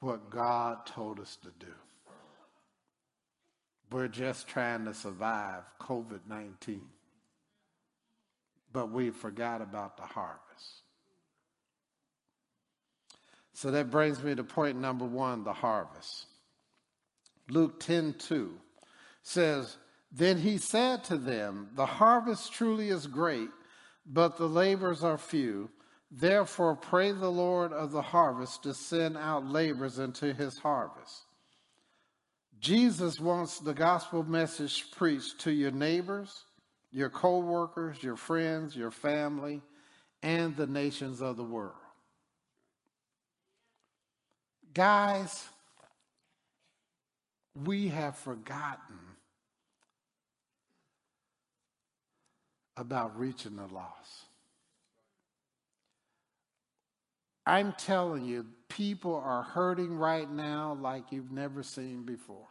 what 0.00 0.30
God 0.30 0.84
told 0.84 1.20
us 1.20 1.38
to 1.42 1.52
do. 1.64 1.72
We're 3.90 4.08
just 4.08 4.48
trying 4.48 4.84
to 4.86 4.94
survive 4.94 5.62
COVID 5.80 6.20
19. 6.28 6.82
But 8.72 8.90
we 8.90 9.10
forgot 9.10 9.60
about 9.60 9.96
the 9.96 10.02
harvest. 10.02 10.82
So 13.54 13.70
that 13.70 13.90
brings 13.90 14.22
me 14.22 14.34
to 14.34 14.44
point 14.44 14.78
number 14.78 15.04
one 15.04 15.44
the 15.44 15.52
harvest. 15.52 16.26
Luke 17.48 17.80
10 17.80 18.14
2 18.18 18.52
says, 19.22 19.76
Then 20.10 20.38
he 20.38 20.58
said 20.58 21.04
to 21.04 21.16
them, 21.16 21.70
The 21.74 21.86
harvest 21.86 22.52
truly 22.52 22.88
is 22.88 23.06
great, 23.06 23.50
but 24.06 24.36
the 24.36 24.48
labors 24.48 25.04
are 25.04 25.18
few. 25.18 25.70
Therefore, 26.10 26.76
pray 26.76 27.12
the 27.12 27.30
Lord 27.30 27.72
of 27.72 27.90
the 27.90 28.02
harvest 28.02 28.64
to 28.64 28.74
send 28.74 29.16
out 29.16 29.46
laborers 29.46 29.98
into 29.98 30.34
his 30.34 30.58
harvest. 30.58 31.22
Jesus 32.60 33.18
wants 33.18 33.58
the 33.58 33.74
gospel 33.74 34.22
message 34.22 34.90
preached 34.92 35.40
to 35.40 35.50
your 35.50 35.70
neighbors, 35.70 36.44
your 36.90 37.10
co 37.10 37.38
workers, 37.38 38.02
your 38.02 38.16
friends, 38.16 38.76
your 38.76 38.90
family, 38.90 39.62
and 40.22 40.54
the 40.56 40.66
nations 40.66 41.20
of 41.20 41.36
the 41.36 41.44
world. 41.44 41.81
Guys, 44.74 45.48
we 47.64 47.88
have 47.88 48.16
forgotten 48.16 48.98
about 52.76 53.18
reaching 53.18 53.56
the 53.56 53.66
lost. 53.66 54.24
I'm 57.44 57.74
telling 57.76 58.24
you, 58.24 58.46
people 58.68 59.14
are 59.14 59.42
hurting 59.42 59.94
right 59.96 60.30
now 60.30 60.78
like 60.80 61.10
you've 61.10 61.32
never 61.32 61.62
seen 61.62 62.04
before. 62.04 62.46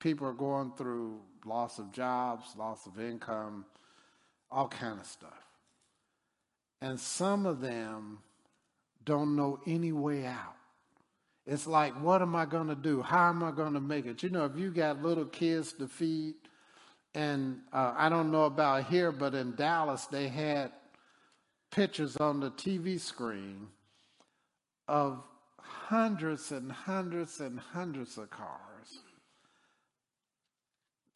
People 0.00 0.26
are 0.26 0.34
going 0.34 0.72
through 0.76 1.20
loss 1.46 1.78
of 1.78 1.90
jobs, 1.92 2.54
loss 2.58 2.86
of 2.86 3.00
income, 3.00 3.64
all 4.50 4.68
kind 4.68 5.00
of 5.00 5.06
stuff. 5.06 5.30
And 6.82 7.00
some 7.00 7.46
of 7.46 7.60
them 7.60 8.18
don't 9.06 9.36
know 9.36 9.60
any 9.66 9.92
way 9.92 10.26
out. 10.26 10.56
It's 11.46 11.66
like, 11.66 11.92
what 12.00 12.22
am 12.22 12.34
I 12.34 12.46
going 12.46 12.68
to 12.68 12.74
do? 12.74 13.02
How 13.02 13.28
am 13.28 13.42
I 13.42 13.50
going 13.50 13.74
to 13.74 13.80
make 13.80 14.06
it? 14.06 14.22
You 14.22 14.30
know, 14.30 14.46
if 14.46 14.56
you 14.56 14.70
got 14.70 15.02
little 15.02 15.26
kids 15.26 15.74
to 15.74 15.86
feed, 15.86 16.34
and 17.14 17.60
uh, 17.72 17.94
I 17.96 18.08
don't 18.08 18.32
know 18.32 18.44
about 18.44 18.86
here, 18.86 19.12
but 19.12 19.34
in 19.34 19.54
Dallas, 19.54 20.06
they 20.06 20.28
had 20.28 20.72
pictures 21.70 22.16
on 22.16 22.40
the 22.40 22.50
TV 22.50 22.98
screen 22.98 23.68
of 24.88 25.22
hundreds 25.58 26.50
and 26.50 26.72
hundreds 26.72 27.40
and 27.40 27.60
hundreds 27.60 28.16
of 28.16 28.30
cars, 28.30 29.00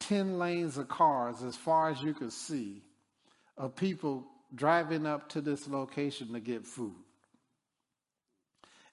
10 0.01 0.37
lanes 0.37 0.77
of 0.77 0.87
cars 0.87 1.41
as 1.41 1.55
far 1.55 1.89
as 1.89 2.01
you 2.01 2.13
could 2.13 2.33
see, 2.33 2.81
of 3.57 3.75
people 3.75 4.25
driving 4.53 5.05
up 5.05 5.29
to 5.29 5.41
this 5.41 5.67
location 5.67 6.33
to 6.33 6.39
get 6.39 6.65
food. 6.65 6.95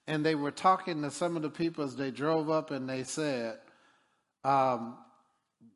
And 0.07 0.25
they 0.25 0.35
were 0.35 0.51
talking 0.51 1.01
to 1.01 1.11
some 1.11 1.35
of 1.35 1.41
the 1.41 1.49
people 1.49 1.83
as 1.83 1.95
they 1.95 2.11
drove 2.11 2.49
up, 2.49 2.71
and 2.71 2.89
they 2.89 3.03
said, 3.03 3.57
um, 4.45 4.97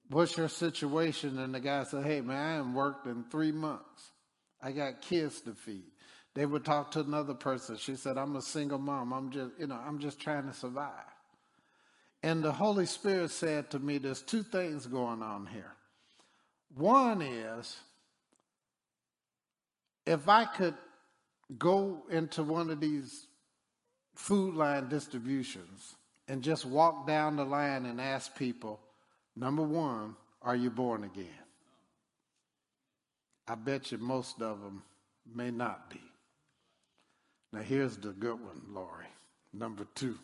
what's 0.10 0.38
your 0.38 0.48
situation? 0.48 1.38
And 1.38 1.54
the 1.54 1.60
guy 1.60 1.84
said, 1.84 2.06
hey, 2.06 2.22
man, 2.22 2.38
I 2.38 2.56
haven't 2.56 2.74
worked 2.74 3.08
in 3.08 3.26
three 3.26 3.52
months. 3.52 4.12
I 4.62 4.72
got 4.72 5.02
kids 5.02 5.42
to 5.42 5.54
feed. 5.54 5.92
They 6.34 6.46
would 6.46 6.64
talk 6.64 6.92
to 6.92 7.02
another 7.02 7.34
person. 7.34 7.76
She 7.76 7.96
said, 7.96 8.18
I'm 8.18 8.38
a 8.38 8.42
single 8.42 8.78
mom. 8.78 9.12
I'm 9.12 9.32
just, 9.32 9.52
you 9.60 9.68
know, 9.68 9.76
I'm 9.76 10.00
just 10.00 10.20
trying 10.20 10.48
to 10.48 10.54
survive. 10.54 10.92
And 12.24 12.42
the 12.42 12.54
Holy 12.54 12.86
Spirit 12.86 13.32
said 13.32 13.72
to 13.72 13.80
me, 13.80 13.98
there's 13.98 14.22
two 14.22 14.44
things 14.44 14.86
going 14.86 15.22
on 15.22 15.48
here. 15.48 15.74
One 16.76 17.22
is, 17.22 17.76
if 20.06 20.30
I 20.30 20.46
could 20.46 20.76
go 21.58 22.04
into 22.10 22.44
one 22.44 22.70
of 22.70 22.80
these 22.80 23.28
food 24.22 24.54
line 24.54 24.88
distributions 24.88 25.96
and 26.28 26.44
just 26.44 26.64
walk 26.64 27.08
down 27.08 27.36
the 27.36 27.44
line 27.44 27.88
and 27.88 28.00
ask 28.00 28.36
people, 28.36 28.80
Number 29.36 29.64
one, 29.64 30.16
are 30.44 30.56
you 30.56 30.70
born 30.70 31.04
again? 31.04 31.26
I 33.48 33.56
bet 33.56 33.92
you 33.92 33.98
most 33.98 34.40
of 34.42 34.62
them 34.62 34.84
may 35.34 35.50
not 35.50 35.90
be. 35.90 36.02
Now, 37.52 37.62
here's 37.62 37.98
the 37.98 38.10
good 38.10 38.40
one, 38.40 38.62
Lori. 38.70 39.08
Number 39.54 39.88
two, 39.96 40.18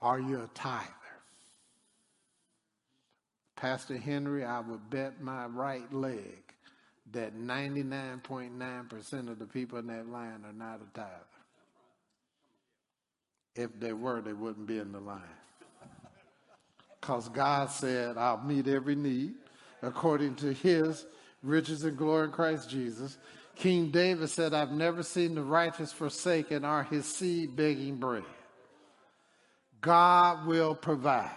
are 0.00 0.20
you 0.20 0.36
a 0.36 0.48
tither? 0.54 0.88
Pastor 3.56 3.96
Henry, 3.96 4.44
I 4.44 4.60
would 4.60 4.88
bet 4.88 5.20
my 5.20 5.46
right 5.46 5.92
leg 5.92 6.42
that 7.12 7.36
99.9% 7.36 9.28
of 9.28 9.38
the 9.38 9.46
people 9.46 9.78
in 9.78 9.88
that 9.88 10.08
line 10.08 10.44
are 10.46 10.52
not 10.52 10.80
a 10.80 10.86
tither. 10.94 11.33
If 13.54 13.78
they 13.78 13.92
were, 13.92 14.20
they 14.20 14.32
wouldn't 14.32 14.66
be 14.66 14.78
in 14.78 14.92
the 14.92 15.00
line 15.00 15.20
because 17.04 17.28
God 17.28 17.68
said, 17.68 18.16
I'll 18.16 18.42
meet 18.42 18.66
every 18.66 18.94
need 18.94 19.34
according 19.82 20.36
to 20.36 20.54
his 20.54 21.04
riches 21.42 21.84
and 21.84 21.98
glory 21.98 22.24
in 22.24 22.32
Christ 22.32 22.70
Jesus. 22.70 23.18
King 23.56 23.90
David 23.90 24.30
said, 24.30 24.54
I've 24.54 24.72
never 24.72 25.02
seen 25.02 25.34
the 25.34 25.42
righteous 25.42 25.92
forsaken 25.92 26.64
or 26.64 26.82
his 26.84 27.04
seed 27.04 27.54
begging 27.54 27.96
bread. 27.96 28.24
God 29.82 30.46
will 30.46 30.74
provide. 30.74 31.30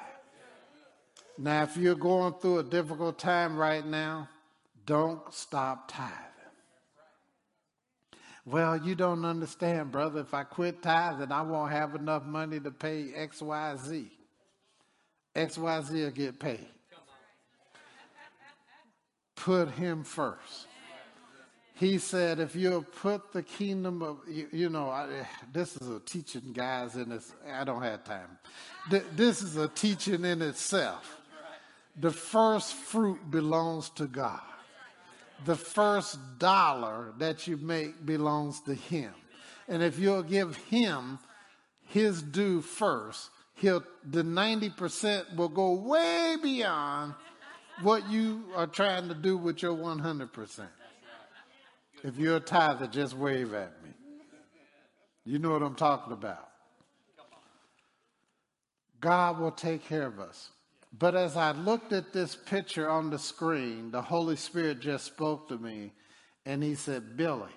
Now, 1.37 1.63
if 1.63 1.75
you're 1.75 1.95
going 1.95 2.33
through 2.35 2.59
a 2.59 2.63
difficult 2.63 3.19
time 3.19 3.57
right 3.57 3.85
now, 3.85 4.29
don't 4.85 5.21
stop 5.33 5.91
tithing. 5.91 6.15
Well, 8.49 8.77
you 8.77 8.95
don't 8.95 9.25
understand, 9.25 9.91
brother. 9.91 10.21
If 10.21 10.33
I 10.33 10.45
quit 10.45 10.81
tithing, 10.81 11.33
I 11.33 11.41
won't 11.41 11.69
have 11.69 11.95
enough 11.95 12.23
money 12.23 12.61
to 12.61 12.71
pay 12.71 13.11
X, 13.13 13.41
Y, 13.41 13.75
Z. 13.75 14.09
XYZ 15.35 15.91
will 15.91 16.11
get 16.11 16.39
paid. 16.39 16.65
Put 19.35 19.71
him 19.71 20.05
first. 20.05 20.67
He 21.73 21.97
said, 21.97 22.39
if 22.39 22.55
you 22.55 22.85
put 23.01 23.33
the 23.33 23.43
kingdom 23.43 24.01
of, 24.01 24.19
you, 24.29 24.47
you 24.53 24.69
know, 24.69 24.89
I, 24.89 25.27
this 25.51 25.75
is 25.75 25.89
a 25.89 25.99
teaching, 25.99 26.53
guys, 26.53 26.95
and 26.95 27.11
it's, 27.11 27.33
I 27.51 27.65
don't 27.65 27.83
have 27.83 28.05
time. 28.05 28.39
This 29.17 29.41
is 29.41 29.57
a 29.57 29.67
teaching 29.67 30.23
in 30.23 30.41
itself. 30.41 31.19
The 31.99 32.11
first 32.11 32.73
fruit 32.73 33.29
belongs 33.29 33.89
to 33.91 34.07
God. 34.07 34.39
The 35.45 35.55
first 35.55 36.17
dollar 36.39 37.13
that 37.19 37.47
you 37.47 37.57
make 37.57 38.05
belongs 38.05 38.61
to 38.61 38.73
Him. 38.73 39.13
And 39.67 39.83
if 39.83 39.99
you'll 39.99 40.23
give 40.23 40.55
Him 40.55 41.19
His 41.85 42.21
due 42.21 42.61
first, 42.61 43.29
he'll 43.55 43.83
the 44.03 44.23
90% 44.23 45.35
will 45.35 45.49
go 45.49 45.73
way 45.73 46.37
beyond 46.41 47.13
what 47.81 48.09
you 48.09 48.45
are 48.55 48.67
trying 48.67 49.07
to 49.09 49.13
do 49.13 49.37
with 49.37 49.61
your 49.61 49.75
100%. 49.75 50.67
If 52.03 52.17
you're 52.17 52.37
a 52.37 52.39
tither, 52.39 52.87
just 52.87 53.15
wave 53.15 53.53
at 53.53 53.83
me. 53.83 53.89
You 55.25 55.39
know 55.39 55.51
what 55.51 55.61
I'm 55.61 55.75
talking 55.75 56.13
about. 56.13 56.47
God 58.99 59.39
will 59.39 59.51
take 59.51 59.85
care 59.85 60.07
of 60.07 60.19
us. 60.19 60.49
But 60.97 61.15
as 61.15 61.37
I 61.37 61.51
looked 61.51 61.93
at 61.93 62.13
this 62.13 62.35
picture 62.35 62.89
on 62.89 63.09
the 63.09 63.19
screen, 63.19 63.91
the 63.91 64.01
Holy 64.01 64.35
Spirit 64.35 64.79
just 64.79 65.05
spoke 65.05 65.49
to 65.49 65.57
me 65.57 65.91
and 66.45 66.63
he 66.63 66.75
said, 66.75 67.17
Billy, 67.17 67.51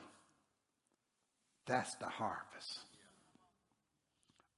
that's 1.66 1.94
the 1.94 2.06
harvest. 2.06 2.80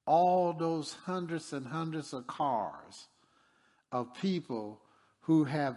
All 0.07 0.53
those 0.53 0.95
hundreds 1.05 1.53
and 1.53 1.67
hundreds 1.67 2.12
of 2.12 2.27
cars 2.27 3.07
of 3.93 4.15
people 4.15 4.81
who 5.21 5.45
have, 5.45 5.77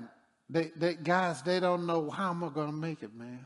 they, 0.50 0.72
they, 0.76 0.96
guys, 0.96 1.44
they 1.44 1.60
don't 1.60 1.86
know 1.86 2.10
how 2.10 2.32
am 2.32 2.44
I 2.44 2.50
going 2.50 2.72
to 2.72 2.76
make 2.76 3.04
it, 3.04 3.14
man. 3.14 3.46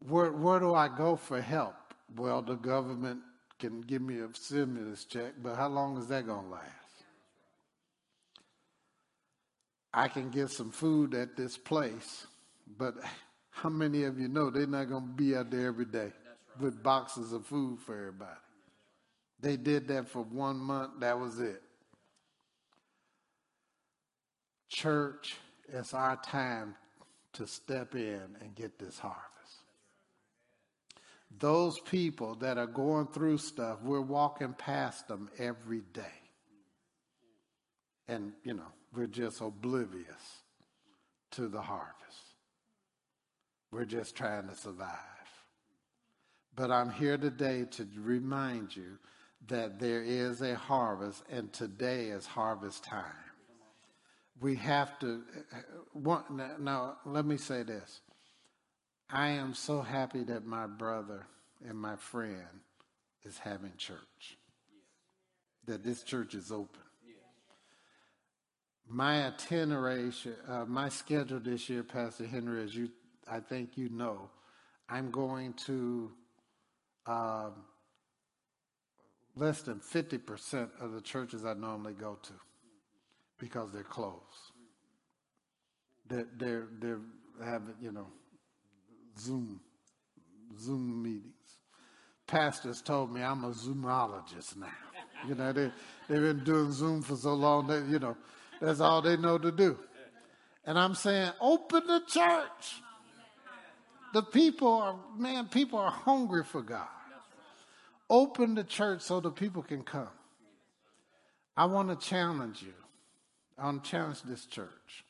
Where, 0.00 0.32
where 0.32 0.58
do 0.58 0.74
I 0.74 0.88
go 0.88 1.14
for 1.14 1.40
help? 1.40 1.76
Well, 2.16 2.42
the 2.42 2.54
government 2.54 3.20
can 3.60 3.82
give 3.82 4.02
me 4.02 4.18
a 4.18 4.28
stimulus 4.32 5.04
check, 5.04 5.34
but 5.42 5.56
how 5.56 5.68
long 5.68 5.98
is 5.98 6.08
that 6.08 6.26
going 6.26 6.46
to 6.46 6.50
last? 6.50 6.77
I 9.98 10.06
can 10.06 10.30
get 10.30 10.48
some 10.50 10.70
food 10.70 11.12
at 11.12 11.36
this 11.36 11.58
place, 11.58 12.28
but 12.78 12.94
how 13.50 13.68
many 13.68 14.04
of 14.04 14.16
you 14.20 14.28
know 14.28 14.48
they're 14.48 14.64
not 14.64 14.88
going 14.88 15.02
to 15.02 15.12
be 15.12 15.34
out 15.34 15.50
there 15.50 15.66
every 15.66 15.86
day 15.86 16.12
with 16.60 16.84
boxes 16.84 17.32
of 17.32 17.44
food 17.44 17.80
for 17.80 17.98
everybody? 17.98 18.30
They 19.40 19.56
did 19.56 19.88
that 19.88 20.08
for 20.08 20.22
one 20.22 20.56
month, 20.56 21.00
that 21.00 21.18
was 21.18 21.40
it. 21.40 21.60
Church, 24.68 25.34
it's 25.68 25.92
our 25.92 26.14
time 26.14 26.76
to 27.32 27.48
step 27.48 27.96
in 27.96 28.22
and 28.40 28.54
get 28.54 28.78
this 28.78 29.00
harvest. 29.00 29.24
Those 31.40 31.80
people 31.80 32.36
that 32.36 32.56
are 32.56 32.68
going 32.68 33.08
through 33.08 33.38
stuff, 33.38 33.82
we're 33.82 34.00
walking 34.00 34.52
past 34.52 35.08
them 35.08 35.28
every 35.40 35.82
day. 35.92 36.04
And, 38.06 38.32
you 38.44 38.54
know, 38.54 38.72
we're 38.94 39.06
just 39.06 39.40
oblivious 39.40 40.42
to 41.32 41.48
the 41.48 41.60
harvest. 41.60 41.94
We're 43.70 43.84
just 43.84 44.16
trying 44.16 44.48
to 44.48 44.54
survive. 44.54 44.88
But 46.54 46.70
I'm 46.70 46.90
here 46.90 47.18
today 47.18 47.66
to 47.72 47.86
remind 47.96 48.74
you 48.74 48.98
that 49.48 49.78
there 49.78 50.02
is 50.02 50.40
a 50.40 50.56
harvest, 50.56 51.22
and 51.30 51.52
today 51.52 52.06
is 52.06 52.26
harvest 52.26 52.82
time. 52.82 53.04
We 54.40 54.56
have 54.56 54.98
to. 55.00 55.22
Want, 55.94 56.60
Now, 56.60 56.96
let 57.04 57.24
me 57.24 57.36
say 57.36 57.62
this. 57.62 58.00
I 59.10 59.28
am 59.28 59.54
so 59.54 59.80
happy 59.80 60.24
that 60.24 60.44
my 60.44 60.66
brother 60.66 61.26
and 61.66 61.78
my 61.78 61.96
friend 61.96 62.62
is 63.24 63.38
having 63.38 63.72
church, 63.76 64.38
that 65.66 65.84
this 65.84 66.02
church 66.02 66.34
is 66.34 66.50
open 66.50 66.87
my 68.88 69.26
itinerary, 69.26 70.10
uh, 70.48 70.64
my 70.66 70.88
schedule 70.88 71.40
this 71.40 71.68
year, 71.68 71.82
Pastor 71.82 72.26
Henry, 72.26 72.62
as 72.62 72.74
you, 72.74 72.88
I 73.30 73.40
think 73.40 73.76
you 73.76 73.88
know, 73.90 74.30
I'm 74.88 75.10
going 75.10 75.52
to 75.66 76.10
um, 77.06 77.52
less 79.36 79.62
than 79.62 79.80
50% 79.80 80.68
of 80.80 80.92
the 80.92 81.00
churches 81.00 81.44
I 81.44 81.54
normally 81.54 81.94
go 81.94 82.18
to 82.22 82.32
because 83.38 83.70
they're 83.72 83.82
closed. 83.82 84.16
They're, 86.08 86.26
they're, 86.36 86.66
they're 86.80 87.00
having, 87.44 87.74
you 87.80 87.92
know, 87.92 88.06
Zoom, 89.18 89.60
Zoom 90.58 91.02
meetings. 91.02 91.34
Pastors 92.26 92.82
told 92.82 93.12
me 93.12 93.22
I'm 93.22 93.44
a 93.44 93.50
Zoomologist 93.50 94.56
now. 94.56 94.66
You 95.26 95.34
know, 95.34 95.52
they, 95.52 95.70
they've 96.08 96.20
been 96.20 96.44
doing 96.44 96.72
Zoom 96.72 97.02
for 97.02 97.16
so 97.16 97.34
long 97.34 97.66
that, 97.66 97.86
you 97.86 97.98
know, 97.98 98.16
that's 98.60 98.80
all 98.80 99.02
they 99.02 99.16
know 99.16 99.38
to 99.38 99.52
do. 99.52 99.78
And 100.64 100.78
I'm 100.78 100.94
saying, 100.94 101.32
open 101.40 101.86
the 101.86 102.02
church. 102.06 102.82
The 104.12 104.22
people 104.22 104.68
are, 104.68 104.96
man, 105.16 105.46
people 105.46 105.78
are 105.78 105.90
hungry 105.90 106.44
for 106.44 106.62
God. 106.62 106.88
Open 108.10 108.54
the 108.54 108.64
church 108.64 109.02
so 109.02 109.20
the 109.20 109.30
people 109.30 109.62
can 109.62 109.82
come. 109.82 110.08
I 111.56 111.66
want 111.66 111.88
to 111.88 112.06
challenge 112.06 112.62
you. 112.62 112.72
I 113.58 113.66
want 113.66 113.84
to 113.84 113.90
challenge 113.90 114.22
this 114.22 114.46
church. 114.46 115.04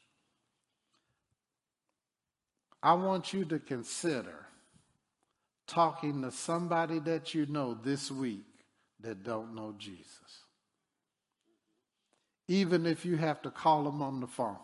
I 2.82 2.94
want 2.94 3.32
you 3.32 3.44
to 3.46 3.58
consider 3.58 4.46
talking 5.66 6.22
to 6.22 6.30
somebody 6.30 6.98
that 7.00 7.34
you 7.34 7.46
know 7.46 7.74
this 7.74 8.10
week 8.10 8.46
that 9.00 9.22
don't 9.22 9.54
know 9.54 9.74
Jesus 9.78 10.42
even 12.48 12.86
if 12.86 13.04
you 13.04 13.16
have 13.16 13.42
to 13.42 13.50
call 13.50 13.84
them 13.84 14.02
on 14.02 14.20
the 14.20 14.26
phone. 14.26 14.56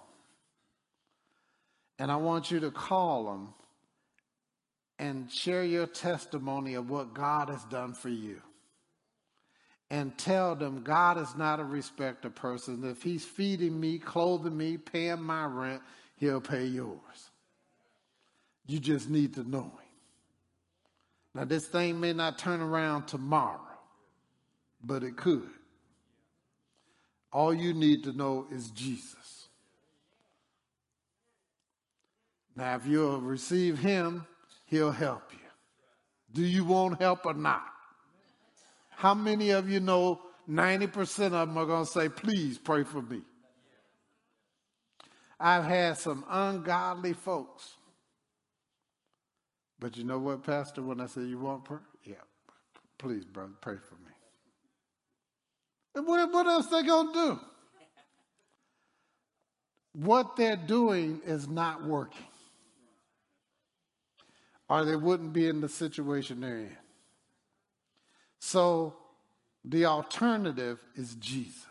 And 1.99 2.11
I 2.11 2.16
want 2.16 2.51
you 2.51 2.61
to 2.61 2.70
call 2.70 3.27
them 3.27 3.55
and 4.99 5.31
share 5.31 5.64
your 5.64 5.87
testimony 5.87 6.75
of 6.75 6.90
what 6.90 7.14
God 7.14 7.51
has 7.51 7.62
done 7.64 7.92
for 7.92 8.09
you. 8.09 8.40
And 9.90 10.16
tell 10.16 10.57
them 10.57 10.83
God 10.83 11.18
is 11.18 11.37
not 11.37 11.61
a 11.61 11.64
respecter 11.64 12.31
person. 12.31 12.83
If 12.85 13.03
He's 13.03 13.25
feeding 13.25 13.79
me, 13.79 13.99
clothing 13.99 14.57
me, 14.57 14.79
paying 14.79 15.23
my 15.23 15.44
rent, 15.44 15.83
He'll 16.16 16.40
pay 16.40 16.64
yours. 16.64 17.31
You 18.66 18.81
just 18.81 19.11
need 19.11 19.35
to 19.35 19.49
know 19.49 19.64
Him. 19.64 19.70
Now, 21.35 21.44
this 21.44 21.66
thing 21.66 22.01
may 22.01 22.12
not 22.12 22.38
turn 22.38 22.61
around 22.61 23.07
tomorrow, 23.07 23.61
but 24.83 25.03
it 25.03 25.16
could. 25.16 25.51
All 27.35 27.53
you 27.53 27.75
need 27.75 28.05
to 28.05 28.12
know 28.12 28.47
is 28.53 28.70
Jesus. 28.70 29.49
Now, 32.55 32.77
if 32.77 32.87
you'll 32.87 33.20
receive 33.20 33.77
him, 33.81 34.25
he'll 34.66 34.92
help 34.92 35.33
you. 35.33 35.38
Do 36.33 36.42
you 36.42 36.64
want 36.64 37.01
help 37.01 37.27
or 37.27 37.35
not? 37.35 37.64
How 38.90 39.14
many 39.14 39.51
of 39.51 39.68
you 39.68 39.81
know 39.81 40.20
90% 40.49 41.25
of 41.27 41.49
them 41.49 41.59
are 41.59 41.66
going 41.66 41.85
to 41.85 41.90
say, 41.90 42.09
please 42.09 42.57
pray 42.57 42.85
for 42.85 43.03
me? 43.03 43.23
I've 45.40 45.64
had 45.64 45.99
some 45.99 46.25
ungodly 46.31 47.14
folks. 47.14 47.75
But 49.81 49.97
you 49.97 50.05
know 50.05 50.20
what, 50.20 50.44
Pastor, 50.44 50.83
when 50.83 51.01
I 51.01 51.07
say 51.07 51.23
you 51.23 51.40
want 51.40 51.64
prayer? 51.64 51.83
Yeah, 52.05 52.14
please, 52.97 53.25
brother, 53.25 53.53
pray 53.61 53.77
for 53.77 53.97
me. 53.97 54.04
What, 55.94 56.33
what 56.33 56.46
else 56.46 56.66
they 56.66 56.83
gonna 56.83 57.12
do? 57.12 57.40
What 59.92 60.37
they're 60.37 60.57
doing 60.57 61.20
is 61.24 61.48
not 61.48 61.85
working. 61.85 62.26
Or 64.68 64.85
they 64.85 64.96
wouldn't 64.96 65.33
be 65.33 65.46
in 65.46 65.61
the 65.61 65.68
situation 65.68 66.40
they're 66.40 66.59
in. 66.59 66.76
So 68.40 68.96
the 69.64 69.87
alternative 69.87 70.80
is 70.96 71.14
Jesus. 71.14 71.64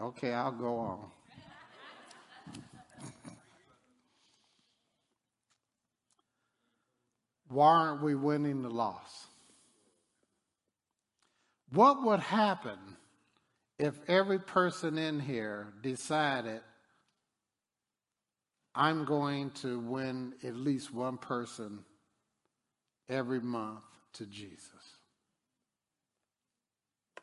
Okay, 0.00 0.32
I'll 0.32 0.52
go 0.52 0.78
on. 0.78 1.10
Why 7.48 7.66
aren't 7.68 8.02
we 8.02 8.14
winning 8.14 8.62
the 8.62 8.68
loss? 8.68 9.27
What 11.70 12.02
would 12.02 12.20
happen 12.20 12.78
if 13.78 13.94
every 14.08 14.38
person 14.38 14.96
in 14.96 15.20
here 15.20 15.72
decided, 15.82 16.60
I'm 18.74 19.04
going 19.04 19.50
to 19.62 19.78
win 19.78 20.34
at 20.42 20.56
least 20.56 20.94
one 20.94 21.18
person 21.18 21.80
every 23.08 23.40
month 23.40 23.82
to 24.14 24.26
Jesus? 24.26 24.70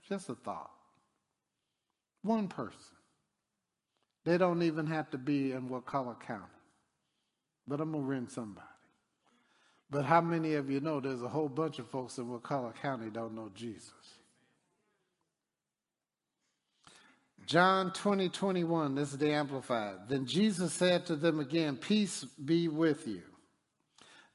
Just 0.08 0.30
a 0.30 0.36
thought. 0.36 0.72
One 2.22 2.48
person. 2.48 2.80
They 4.26 4.38
don't 4.38 4.64
even 4.64 4.88
have 4.88 5.10
to 5.12 5.18
be 5.18 5.52
in 5.52 5.70
Wakulla 5.70 6.16
County. 6.26 6.44
But 7.68 7.82
I'm 7.82 7.92
going 7.92 8.04
to 8.04 8.10
win 8.10 8.30
somebody. 8.30 8.68
But 9.90 10.06
how 10.06 10.22
many 10.22 10.56
of 10.56 10.70
you 10.70 10.80
know 10.80 11.00
there's 11.00 11.22
a 11.22 11.30
whole 11.30 11.50
bunch 11.50 11.80
of 11.80 11.88
folks 11.90 12.18
in 12.18 12.30
Wakulla 12.30 12.74
County 12.82 13.10
don't 13.10 13.36
know 13.36 13.50
Jesus? 13.56 13.92
John 17.46 17.92
20, 17.94 18.30
21, 18.30 18.96
this 18.96 19.12
is 19.12 19.18
the 19.18 19.32
Amplified. 19.32 20.10
Then 20.10 20.26
Jesus 20.26 20.74
said 20.74 21.06
to 21.06 21.16
them 21.16 21.40
again, 21.40 21.78
Peace 21.78 22.24
be 22.24 22.68
with 22.68 23.08
you. 23.08 23.22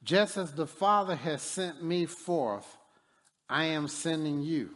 Just 0.03 0.37
as 0.37 0.53
the 0.53 0.67
Father 0.67 1.15
has 1.15 1.41
sent 1.41 1.83
me 1.83 2.05
forth, 2.05 2.77
I 3.49 3.65
am 3.65 3.87
sending 3.87 4.41
you. 4.41 4.71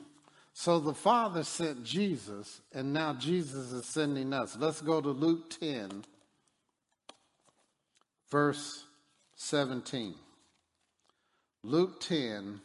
So 0.54 0.80
the 0.80 0.94
Father 0.94 1.44
sent 1.44 1.84
Jesus, 1.84 2.62
and 2.74 2.94
now 2.94 3.14
Jesus 3.14 3.72
is 3.72 3.86
sending 3.86 4.34
us. 4.34 4.56
Let's 4.58 4.82
go 4.82 5.02
to 5.02 5.10
Luke 5.10 5.50
10, 5.60 6.04
verse 8.30 8.84
17. 9.36 10.16
Luke 11.64 12.00
10, 12.00 12.62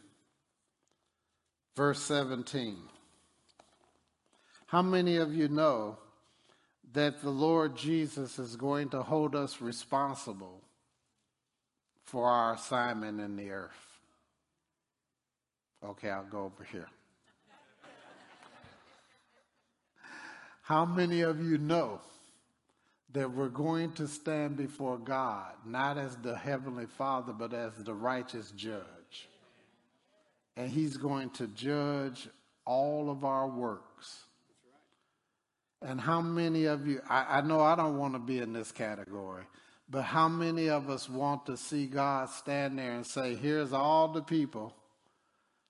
verse 1.75 2.01
17. 2.01 2.77
How 4.71 4.81
many 4.81 5.17
of 5.17 5.35
you 5.35 5.49
know 5.49 5.97
that 6.93 7.21
the 7.21 7.29
Lord 7.29 7.75
Jesus 7.75 8.39
is 8.39 8.55
going 8.55 8.87
to 8.91 9.03
hold 9.03 9.35
us 9.35 9.59
responsible 9.59 10.61
for 12.05 12.29
our 12.29 12.53
assignment 12.53 13.19
in 13.19 13.35
the 13.35 13.51
earth? 13.51 13.99
Okay, 15.83 16.09
I'll 16.09 16.23
go 16.23 16.45
over 16.45 16.63
here. 16.63 16.87
How 20.61 20.85
many 20.85 21.19
of 21.19 21.43
you 21.43 21.57
know 21.57 21.99
that 23.11 23.29
we're 23.29 23.49
going 23.49 23.91
to 23.95 24.07
stand 24.07 24.55
before 24.55 24.97
God, 24.97 25.51
not 25.65 25.97
as 25.97 26.15
the 26.15 26.37
Heavenly 26.37 26.85
Father, 26.85 27.33
but 27.33 27.53
as 27.53 27.73
the 27.83 27.93
righteous 27.93 28.51
judge? 28.51 29.27
And 30.55 30.69
He's 30.69 30.95
going 30.95 31.31
to 31.31 31.47
judge 31.47 32.29
all 32.63 33.09
of 33.09 33.25
our 33.25 33.49
works. 33.49 34.27
And 35.81 35.99
how 35.99 36.21
many 36.21 36.65
of 36.65 36.87
you, 36.87 37.01
I, 37.09 37.39
I 37.39 37.41
know 37.41 37.61
I 37.61 37.75
don't 37.75 37.97
want 37.97 38.13
to 38.13 38.19
be 38.19 38.37
in 38.37 38.53
this 38.53 38.71
category, 38.71 39.43
but 39.89 40.03
how 40.03 40.27
many 40.27 40.69
of 40.69 40.89
us 40.89 41.09
want 41.09 41.47
to 41.47 41.57
see 41.57 41.87
God 41.87 42.29
stand 42.29 42.77
there 42.77 42.91
and 42.91 43.05
say, 43.05 43.35
Here's 43.35 43.73
all 43.73 44.07
the 44.09 44.21
people 44.21 44.73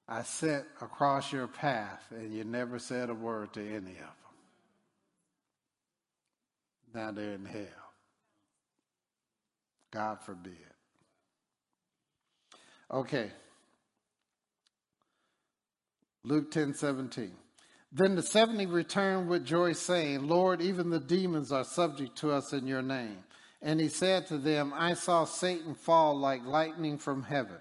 I 0.07 0.23
sent 0.23 0.65
across 0.81 1.31
your 1.31 1.47
path, 1.47 2.03
and 2.11 2.33
you 2.33 2.43
never 2.43 2.77
said 2.77 3.09
a 3.09 3.13
word 3.13 3.53
to 3.53 3.61
any 3.61 3.75
of 3.75 3.83
them? 3.83 4.15
Now 6.93 7.11
they're 7.11 7.33
in 7.33 7.45
hell. 7.45 7.65
God 9.91 10.21
forbid. 10.21 10.57
Okay. 12.91 13.31
Luke 16.23 16.51
10 16.51 16.73
17. 16.73 17.31
Then 17.91 18.15
the 18.15 18.23
70 18.23 18.67
returned 18.67 19.27
with 19.27 19.45
joy, 19.45 19.73
saying, 19.73 20.27
Lord, 20.27 20.61
even 20.61 20.89
the 20.89 20.99
demons 20.99 21.51
are 21.51 21.65
subject 21.65 22.17
to 22.19 22.31
us 22.31 22.53
in 22.53 22.65
your 22.65 22.81
name. 22.81 23.17
And 23.61 23.79
he 23.79 23.89
said 23.89 24.27
to 24.27 24.37
them, 24.37 24.73
I 24.75 24.93
saw 24.93 25.25
Satan 25.25 25.75
fall 25.75 26.17
like 26.17 26.45
lightning 26.45 26.97
from 26.97 27.23
heaven. 27.23 27.59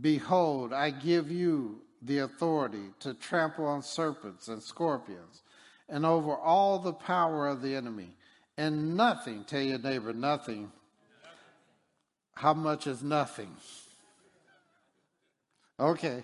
Behold, 0.00 0.72
I 0.72 0.90
give 0.90 1.30
you 1.30 1.82
the 2.00 2.18
authority 2.18 2.90
to 3.00 3.14
trample 3.14 3.66
on 3.66 3.82
serpents 3.82 4.48
and 4.48 4.62
scorpions 4.62 5.42
and 5.88 6.06
over 6.06 6.34
all 6.34 6.78
the 6.78 6.92
power 6.92 7.48
of 7.48 7.60
the 7.60 7.74
enemy. 7.74 8.14
And 8.56 8.96
nothing, 8.96 9.44
tell 9.44 9.60
your 9.60 9.78
neighbor, 9.78 10.12
nothing. 10.12 10.70
How 12.34 12.54
much 12.54 12.86
is 12.86 13.02
nothing? 13.02 13.54
Okay. 15.78 16.22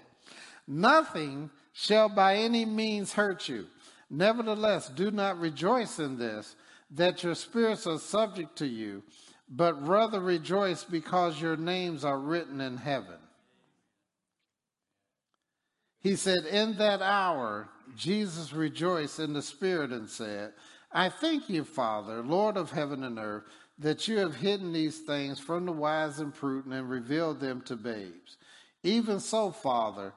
Nothing 0.67 1.51
shall 1.81 2.09
by 2.09 2.35
any 2.35 2.65
means 2.65 3.13
hurt 3.13 3.49
you. 3.49 3.65
Nevertheless, 4.11 4.89
do 4.89 5.13
not 5.13 5.39
rejoice 5.39 6.01
in 6.01 6.19
this, 6.19 6.57
that 6.91 7.23
your 7.23 7.37
spirits 7.37 7.87
are 7.87 8.01
subject 8.01 8.57
to 8.59 8.67
you, 8.67 9.05
but 9.49 9.87
rather 9.87 10.19
rejoice 10.19 10.83
because 10.83 11.41
your 11.41 11.57
names 11.57 12.05
are 12.05 12.19
written 12.19 12.61
in 12.61 12.79
heaven. 12.79 13.19
He 16.01 16.17
said, 16.17 16.47
In 16.51 16.77
that 16.79 17.01
hour, 17.01 17.69
Jesus 17.97 18.53
rejoiced 18.53 19.21
in 19.21 19.33
the 19.33 19.43
Spirit 19.43 19.93
and 19.93 20.09
said, 20.09 20.55
I 20.91 21.09
thank 21.09 21.49
you, 21.49 21.63
Father, 21.63 22.23
Lord 22.23 22.57
of 22.57 22.73
heaven 22.73 23.05
and 23.05 23.21
earth, 23.21 23.45
that 23.79 24.09
you 24.09 24.19
have 24.19 24.35
hidden 24.35 24.73
these 24.73 24.99
things 24.99 25.39
from 25.39 25.65
the 25.65 25.73
wise 25.73 26.19
and 26.19 26.35
prudent 26.35 26.75
and 26.75 26.91
revealed 26.91 27.39
them 27.39 27.61
to 27.63 27.77
babes. 27.77 28.37
Even 28.83 29.21
so, 29.21 29.53
Father, 29.53 30.13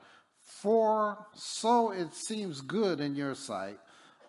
for 0.59 1.25
so 1.35 1.91
it 1.91 2.13
seems 2.13 2.61
good 2.61 2.99
in 2.99 3.15
your 3.15 3.35
sight, 3.35 3.77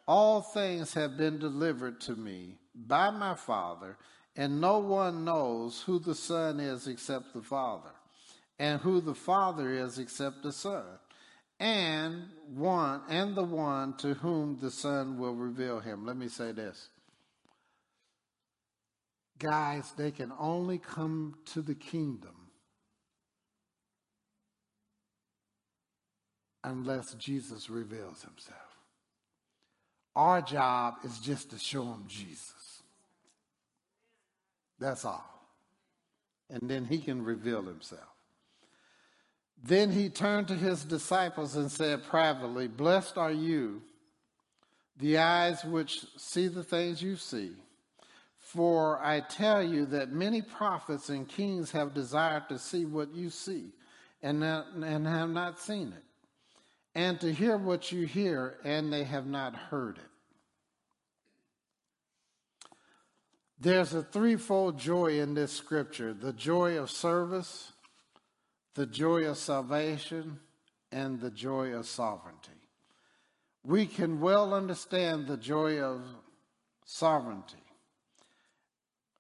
all 0.06 0.40
things 0.42 0.94
have 0.94 1.16
been 1.16 1.38
delivered 1.38 2.00
to 2.02 2.14
me 2.14 2.58
by 2.74 3.11
my 3.11 3.35
Father, 3.35 3.96
and 4.37 4.61
no 4.61 4.78
one 4.78 5.24
knows 5.24 5.82
who 5.82 5.98
the 5.98 6.14
Son 6.14 6.61
is 6.61 6.87
except 6.87 7.35
the 7.35 7.42
Father, 7.42 7.90
and 8.58 8.80
who 8.80 9.00
the 9.00 9.14
Father 9.14 9.70
is 9.70 9.98
except 9.98 10.42
the 10.42 10.52
Son 10.52 10.85
and 11.62 12.24
one 12.48 13.00
and 13.08 13.37
the 13.37 13.44
one 13.44 13.96
to 13.96 14.14
whom 14.14 14.58
the 14.61 14.70
Son 14.70 15.16
will 15.16 15.35
reveal 15.35 15.78
him. 15.78 16.04
Let 16.04 16.16
me 16.16 16.26
say 16.26 16.50
this. 16.50 16.88
Guys, 19.38 19.92
they 19.96 20.11
can 20.11 20.32
only 20.40 20.78
come 20.78 21.37
to 21.46 21.62
the 21.62 21.76
kingdom 21.76 22.41
unless 26.64 27.14
Jesus 27.14 27.68
reveals 27.68 28.22
himself. 28.22 28.59
Our 30.14 30.42
job 30.42 30.96
is 31.05 31.18
just 31.18 31.51
to 31.51 31.59
show 31.59 31.85
him 31.85 32.05
Jesus. 32.07 32.83
That's 34.79 35.05
all. 35.05 35.25
And 36.51 36.68
then 36.68 36.85
he 36.85 36.98
can 36.98 37.25
reveal 37.25 37.62
himself. 37.62 38.01
Then 39.64 39.92
he 39.92 40.09
turned 40.09 40.48
to 40.48 40.55
his 40.55 40.85
disciples 40.85 41.57
and 41.57 41.70
said 41.70 42.05
privately, 42.05 42.66
Blessed 42.66 43.16
are 43.16 43.33
you, 43.33 43.81
the 44.98 45.18
eyes 45.18 45.64
which 45.64 46.05
see 46.16 46.48
the 46.48 46.64
things 46.64 47.01
you 47.01 47.16
see. 47.16 47.53
For 48.38 49.03
I 49.03 49.20
tell 49.20 49.62
you 49.62 49.87
that 49.87 50.11
many 50.11 50.42
prophets 50.42 51.09
and 51.09 51.29
kings 51.29 51.70
have 51.70 51.94
desired 51.94 52.48
to 52.48 52.59
see 52.59 52.85
what 52.85 53.14
you 53.14 53.31
see 53.31 53.70
and, 54.20 54.42
and 54.42 55.07
have 55.07 55.31
not 55.31 55.61
seen 55.61 55.94
it, 55.96 56.05
and 56.94 57.20
to 57.20 57.33
hear 57.33 57.57
what 57.57 57.90
you 57.90 58.07
hear, 58.07 58.59
and 58.64 58.92
they 58.92 59.05
have 59.05 59.26
not 59.26 59.55
heard 59.55 59.98
it. 59.98 60.12
There's 63.59 63.94
a 63.94 64.02
threefold 64.02 64.78
joy 64.78 65.20
in 65.20 65.35
this 65.35 65.52
scripture 65.52 66.12
the 66.12 66.33
joy 66.33 66.78
of 66.78 66.90
service, 66.90 67.72
the 68.74 68.87
joy 68.87 69.24
of 69.24 69.38
salvation, 69.38 70.40
and 70.90 71.20
the 71.20 71.31
joy 71.31 71.72
of 71.72 71.87
sovereignty. 71.87 72.50
We 73.64 73.87
can 73.87 74.20
well 74.20 74.52
understand 74.52 75.26
the 75.26 75.37
joy 75.37 75.81
of 75.81 76.02
sovereignty 76.85 77.62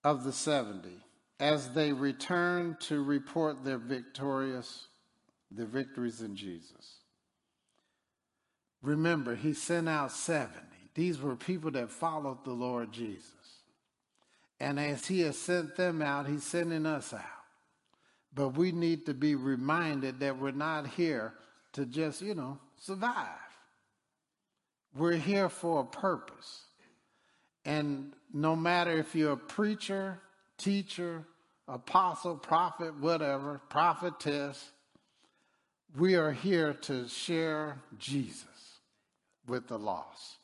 of 0.02 0.24
the 0.24 0.32
70 0.32 0.88
as 1.38 1.70
they 1.70 1.92
return 1.92 2.76
to 2.80 3.02
report 3.02 3.64
their 3.64 3.78
victorious 3.78 4.88
the 5.50 5.66
victories 5.66 6.22
in 6.22 6.34
Jesus. 6.34 7.01
Remember, 8.82 9.34
he 9.34 9.54
sent 9.54 9.88
out 9.88 10.10
70. 10.10 10.52
These 10.94 11.20
were 11.20 11.36
people 11.36 11.70
that 11.72 11.90
followed 11.90 12.44
the 12.44 12.52
Lord 12.52 12.92
Jesus. 12.92 13.24
And 14.60 14.78
as 14.78 15.06
he 15.06 15.20
has 15.20 15.38
sent 15.38 15.76
them 15.76 16.02
out, 16.02 16.28
he's 16.28 16.44
sending 16.44 16.86
us 16.86 17.12
out. 17.12 17.20
But 18.34 18.50
we 18.50 18.72
need 18.72 19.06
to 19.06 19.14
be 19.14 19.34
reminded 19.34 20.20
that 20.20 20.38
we're 20.38 20.50
not 20.50 20.86
here 20.86 21.32
to 21.72 21.86
just, 21.86 22.22
you 22.22 22.34
know, 22.34 22.58
survive. 22.78 23.28
We're 24.94 25.12
here 25.12 25.48
for 25.48 25.80
a 25.80 25.84
purpose. 25.84 26.62
And 27.64 28.12
no 28.32 28.56
matter 28.56 28.90
if 28.90 29.14
you're 29.14 29.32
a 29.32 29.36
preacher, 29.36 30.18
teacher, 30.58 31.24
apostle, 31.68 32.36
prophet, 32.36 32.98
whatever, 32.98 33.60
prophetess, 33.68 34.72
we 35.96 36.14
are 36.16 36.32
here 36.32 36.74
to 36.74 37.06
share 37.08 37.78
Jesus 37.98 38.51
with 39.46 39.68
the 39.68 39.78
lost. 39.78 40.38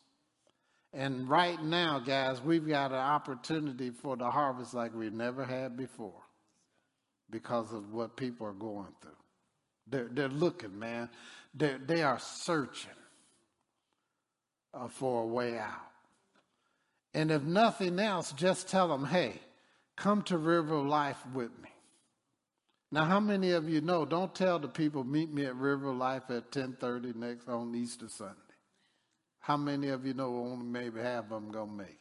And 0.93 1.29
right 1.29 1.63
now, 1.63 1.99
guys, 1.99 2.43
we've 2.43 2.67
got 2.67 2.93
an 2.93 2.99
opportunity 2.99 3.91
for 3.91 4.17
the 4.17 4.31
harvest 4.31 4.75
like 4.75 4.95
we've 4.95 5.13
never 5.13 5.45
had 5.45 5.77
before 5.77 6.23
because 7.31 7.73
of 7.73 7.93
what 7.93 8.17
people 8.17 8.47
are 8.47 8.53
going 8.55 8.95
through. 9.03 9.11
They're, 9.87 10.09
they're 10.11 10.29
looking, 10.29 10.79
man. 10.79 11.11
They're, 11.55 11.79
they 11.79 12.03
are 12.03 12.19
searching 12.19 12.91
uh, 14.73 14.89
for 14.89 15.23
a 15.23 15.27
way 15.27 15.59
out. 15.59 15.73
And 17.15 17.31
if 17.31 17.43
nothing 17.43 17.99
else, 17.99 18.33
just 18.33 18.69
tell 18.69 18.89
them, 18.89 19.05
hey, 19.05 19.35
come 19.97 20.23
to 20.23 20.39
River 20.39 20.77
of 20.77 20.87
Life 20.87 21.19
with 21.35 21.51
me. 21.63 21.71
Now, 22.91 23.05
how 23.05 23.21
many 23.21 23.51
of 23.53 23.69
you 23.69 23.83
know? 23.83 24.07
Don't 24.07 24.35
tell 24.35 24.59
the 24.59 24.69
people 24.69 25.05
meet 25.05 25.31
me 25.33 25.45
at 25.45 25.55
River 25.57 25.91
of 25.91 25.97
Life 25.97 26.31
at 26.31 26.51
ten 26.51 26.77
thirty 26.81 27.13
next 27.15 27.47
on 27.49 27.75
Easter 27.75 28.09
Sunday. 28.09 28.35
How 29.49 29.57
many 29.57 29.89
of 29.89 30.05
you 30.05 30.13
know 30.13 30.27
only 30.27 30.67
maybe 30.67 31.01
half 31.01 31.25
of 31.25 31.31
them 31.31 31.51
gonna 31.51 31.73
make 31.73 31.89
it? 31.89 31.97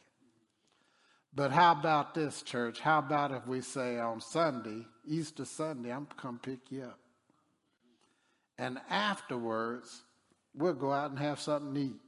But 1.34 1.50
how 1.50 1.72
about 1.72 2.14
this, 2.14 2.42
church? 2.42 2.78
How 2.78 2.98
about 2.98 3.32
if 3.32 3.46
we 3.46 3.62
say 3.62 3.98
on 3.98 4.20
Sunday, 4.20 4.84
Easter 5.06 5.46
Sunday, 5.46 5.90
I'm 5.90 6.06
come 6.18 6.38
pick 6.38 6.58
you 6.70 6.82
up. 6.82 6.98
And 8.58 8.78
afterwards, 8.90 10.02
we'll 10.54 10.74
go 10.74 10.92
out 10.92 11.08
and 11.08 11.18
have 11.18 11.40
something 11.40 11.72
to 11.72 11.80
eat. 11.80 12.00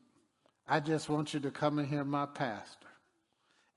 I 0.68 0.78
just 0.78 1.08
want 1.08 1.32
you 1.32 1.40
to 1.40 1.50
come 1.50 1.78
and 1.78 1.88
hear 1.88 2.04
my 2.04 2.26
pastor. 2.26 2.88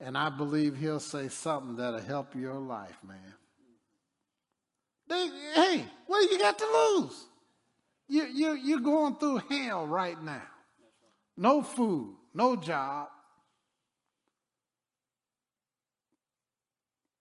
And 0.00 0.18
I 0.18 0.28
believe 0.28 0.76
he'll 0.76 1.00
say 1.00 1.28
something 1.28 1.76
that'll 1.76 2.02
help 2.02 2.34
your 2.34 2.56
life, 2.56 2.98
man. 3.08 3.34
They, 5.08 5.30
hey, 5.54 5.84
what 6.08 6.28
do 6.28 6.34
you 6.34 6.38
got 6.38 6.58
to 6.58 6.66
lose? 6.66 7.24
You, 8.06 8.26
you, 8.26 8.52
you're 8.52 8.80
going 8.80 9.16
through 9.16 9.40
hell 9.48 9.86
right 9.86 10.22
now. 10.22 10.42
No 11.36 11.62
food, 11.62 12.14
no 12.32 12.56
job. 12.56 13.08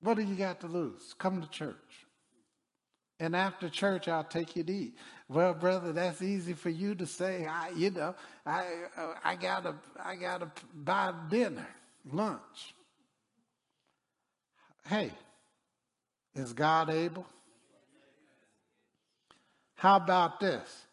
What 0.01 0.17
do 0.17 0.23
you 0.23 0.35
got 0.35 0.59
to 0.61 0.67
lose? 0.67 1.15
Come 1.17 1.41
to 1.41 1.49
church. 1.49 1.75
And 3.19 3.35
after 3.35 3.69
church, 3.69 4.07
I'll 4.07 4.23
take 4.23 4.55
you 4.55 4.63
to 4.63 4.73
eat. 4.73 4.97
Well, 5.29 5.53
brother, 5.53 5.93
that's 5.93 6.21
easy 6.21 6.53
for 6.53 6.69
you 6.69 6.93
to 6.95 7.05
say. 7.05 7.45
I, 7.45 7.69
you 7.69 7.89
know, 7.89 8.15
I, 8.45 8.65
uh, 8.97 9.13
I 9.23 9.35
gotta, 9.35 9.75
I 10.03 10.15
gotta 10.15 10.51
buy 10.73 11.13
dinner, 11.29 11.67
lunch. 12.11 12.75
Hey, 14.85 15.11
is 16.35 16.51
God 16.51 16.89
able? 16.89 17.25
How 19.75 19.95
about 19.95 20.39
this? 20.39 20.85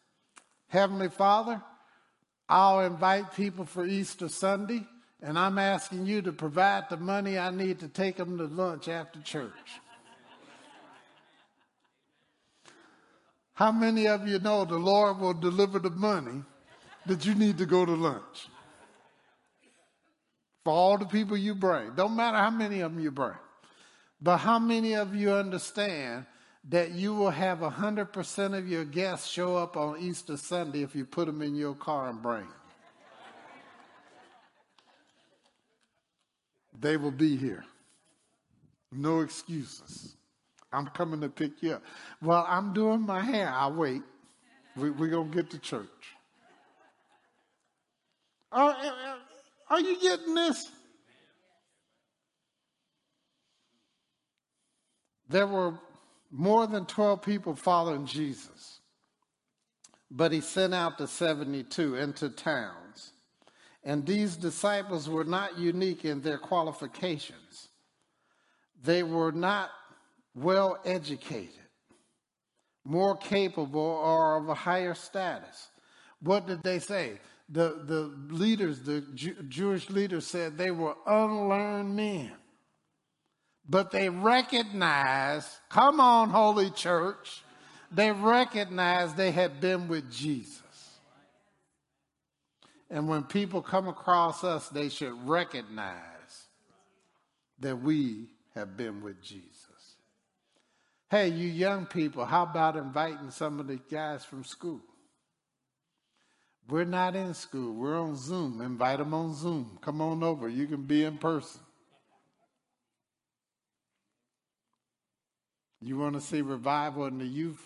Heavenly 0.69 1.09
Father, 1.09 1.61
I'll 2.51 2.81
invite 2.81 3.33
people 3.35 3.65
for 3.65 3.87
Easter 3.87 4.29
Sunday, 4.29 4.85
and 5.23 5.39
I'm 5.39 5.57
asking 5.57 6.07
you 6.07 6.21
to 6.23 6.33
provide 6.33 6.91
the 6.91 6.97
money 6.97 7.39
I 7.39 7.51
need 7.51 7.79
to 7.79 7.89
take 7.89 8.17
them 8.17 8.39
to 8.39 8.45
lunch 8.45 8.89
after 8.89 9.21
church. 9.21 9.53
How 13.55 13.71
many 13.71 14.09
of 14.09 14.27
you 14.27 14.41
know 14.41 14.65
the 14.65 14.79
Lord 14.79 15.19
will 15.19 15.35
deliver 15.35 15.79
the 15.79 15.91
money 15.91 16.43
that 17.07 17.25
you 17.25 17.37
need 17.37 17.59
to 17.59 17.67
go 17.67 17.87
to 17.87 17.93
lunch? 17.93 18.49
For 20.65 20.73
all 20.73 20.99
the 20.99 21.07
people 21.07 21.37
you 21.37 21.55
bring. 21.55 21.95
Don't 21.95 22.17
matter 22.17 22.37
how 22.37 22.51
many 22.51 22.81
of 22.81 22.93
them 22.93 23.01
you 23.01 23.13
bring. 23.13 23.39
But 24.21 24.39
how 24.39 24.59
many 24.59 24.95
of 24.95 25.15
you 25.15 25.33
understand 25.33 26.27
that 26.69 26.93
you 26.93 27.15
will 27.15 27.31
have 27.31 27.59
100% 27.61 28.59
of 28.59 28.69
your 28.69 28.85
guests 28.85 29.29
show 29.29 29.57
up 29.57 29.77
on 29.77 29.99
Easter 29.99 30.37
Sunday 30.37 30.83
if 30.83 30.95
you 30.95 31.05
put 31.05 31.27
them 31.27 31.41
in 31.43 31.55
your 31.55 31.75
car 31.75 32.09
and 32.09 32.21
bring 32.21 32.43
them. 32.43 32.55
They 36.79 36.97
will 36.97 37.11
be 37.11 37.37
here. 37.37 37.65
No 38.93 39.21
excuses. 39.21 40.17
I'm 40.73 40.87
coming 40.89 41.21
to 41.21 41.29
pick 41.29 41.63
you 41.63 41.75
up. 41.75 41.83
Well, 42.23 42.45
I'm 42.49 42.73
doing 42.73 43.01
my 43.03 43.21
hair. 43.21 43.49
I'll 43.49 43.75
wait. 43.75 44.03
We, 44.77 44.91
we're 44.91 45.09
going 45.09 45.31
to 45.31 45.37
get 45.37 45.51
to 45.51 45.59
church. 45.59 45.87
Are, 48.53 48.77
are 49.69 49.81
you 49.81 50.01
getting 50.01 50.35
this? 50.35 50.71
There 55.29 55.47
were 55.47 55.75
more 56.31 56.67
than 56.67 56.87
12 56.87 57.23
people 57.23 57.55
following 57.55 58.07
Jesus, 58.07 58.81
but 60.11 60.33
he 60.33 60.41
sent 60.41 60.75
out 60.75 60.99
the 60.99 61.09
72 61.09 61.97
into 61.97 62.29
towns. 62.29 63.13
And 63.83 64.05
these 64.05 64.37
disciples 64.37 65.09
were 65.09 65.25
not 65.25 65.59
unique 65.59 66.05
in 66.05 66.21
their 66.21 66.39
qualifications. 66.39 67.69
They 68.83 69.03
were 69.03 69.33
not 69.33 69.71
well 70.35 70.79
educated, 70.85 71.55
more 72.85 73.17
capable, 73.17 73.81
or 73.81 74.37
of 74.37 74.49
a 74.49 74.55
higher 74.55 74.95
status. 74.95 75.71
What 76.21 76.47
did 76.47 76.63
they 76.63 76.79
say? 76.79 77.21
The, 77.49 77.83
the 77.85 78.15
leaders, 78.29 78.83
the 78.83 79.01
Jew, 79.15 79.35
Jewish 79.49 79.91
leaders 79.91 80.27
said 80.27 80.57
they 80.57 80.71
were 80.71 80.95
unlearned 81.07 81.97
men. 81.97 82.33
But 83.71 83.93
they 83.93 84.09
recognize, 84.09 85.61
come 85.69 86.01
on, 86.01 86.31
Holy 86.31 86.71
Church, 86.71 87.45
they 87.93 88.11
recognize 88.11 89.15
they 89.15 89.31
had 89.31 89.61
been 89.61 89.87
with 89.87 90.11
Jesus. 90.11 90.61
And 92.91 93.09
when 93.09 93.23
people 93.23 93.63
come 93.63 93.87
across 93.87 94.43
us, 94.43 94.69
they 94.71 94.89
should 94.89 95.15
recognize 95.29 95.95
that 97.61 97.81
we 97.81 98.27
have 98.57 98.77
been 98.77 99.03
with 99.05 99.23
Jesus. 99.23 99.55
Hey, 101.09 101.29
you 101.29 101.47
young 101.47 101.87
people, 101.87 102.25
how 102.25 102.43
about 102.43 102.77
inviting 102.77 103.31
some 103.31 103.61
of 103.61 103.69
the 103.69 103.79
guys 103.89 104.25
from 104.25 104.43
school? 104.43 104.81
We're 106.69 106.85
not 106.85 107.15
in 107.15 107.35
school, 107.35 107.73
we're 107.73 108.01
on 108.01 108.17
Zoom. 108.17 108.61
Invite 108.61 108.99
them 108.99 109.15
on 109.15 109.33
Zoom. 109.33 109.79
Come 109.81 110.01
on 110.01 110.25
over, 110.25 110.49
you 110.49 110.67
can 110.67 110.83
be 110.83 111.05
in 111.05 111.19
person. 111.19 111.61
You 115.81 115.97
want 115.97 116.15
to 116.15 116.21
see 116.21 116.43
revival 116.43 117.07
in 117.07 117.19
the 117.19 117.27
youth? 117.27 117.63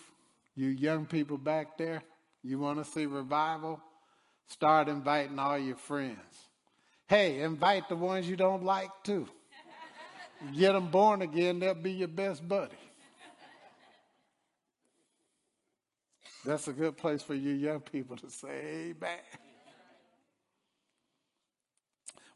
You 0.55 0.69
young 0.69 1.05
people 1.05 1.37
back 1.37 1.77
there? 1.77 2.01
You 2.43 2.59
want 2.59 2.83
to 2.83 2.89
see 2.89 3.05
revival? 3.05 3.81
Start 4.47 4.87
inviting 4.87 5.37
all 5.37 5.57
your 5.57 5.75
friends. 5.75 6.49
Hey, 7.07 7.41
invite 7.41 7.89
the 7.89 7.95
ones 7.95 8.27
you 8.27 8.35
don't 8.35 8.63
like 8.63 8.89
too. 9.03 9.27
Get 10.57 10.73
them 10.73 10.87
born 10.87 11.21
again, 11.21 11.59
they'll 11.59 11.73
be 11.73 11.91
your 11.91 12.07
best 12.07 12.47
buddy. 12.47 12.75
That's 16.45 16.67
a 16.67 16.73
good 16.73 16.95
place 16.95 17.23
for 17.23 17.33
you 17.33 17.51
young 17.51 17.79
people 17.79 18.17
to 18.17 18.29
say 18.29 18.91
amen. 18.91 19.19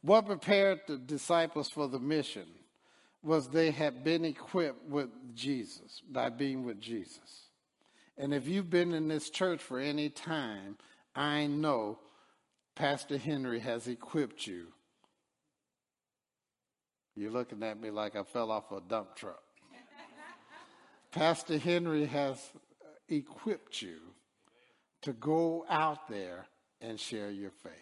What 0.01 0.25
prepared 0.25 0.81
the 0.87 0.97
disciples 0.97 1.69
for 1.69 1.87
the 1.87 1.99
mission 1.99 2.47
was 3.21 3.49
they 3.49 3.71
had 3.71 4.03
been 4.03 4.23
equipped 4.25 4.85
with 4.87 5.09
Jesus 5.35 6.01
by 6.09 6.29
being 6.29 6.63
with 6.63 6.79
Jesus. 6.79 7.49
And 8.17 8.33
if 8.33 8.47
you've 8.47 8.69
been 8.69 8.93
in 8.93 9.07
this 9.07 9.29
church 9.29 9.61
for 9.61 9.79
any 9.79 10.09
time, 10.09 10.77
I 11.15 11.47
know 11.47 11.99
Pastor 12.75 13.17
Henry 13.17 13.59
has 13.59 13.87
equipped 13.87 14.47
you. 14.47 14.67
You're 17.15 17.31
looking 17.31 17.63
at 17.63 17.79
me 17.79 17.91
like 17.91 18.15
I 18.15 18.23
fell 18.23 18.51
off 18.51 18.71
a 18.71 18.79
dump 18.79 19.15
truck. 19.15 19.43
Pastor 21.11 21.57
Henry 21.57 22.05
has 22.05 22.41
equipped 23.09 23.81
you 23.81 23.97
to 25.01 25.13
go 25.13 25.65
out 25.69 26.07
there 26.07 26.47
and 26.81 26.99
share 26.99 27.31
your 27.31 27.51
faith. 27.51 27.73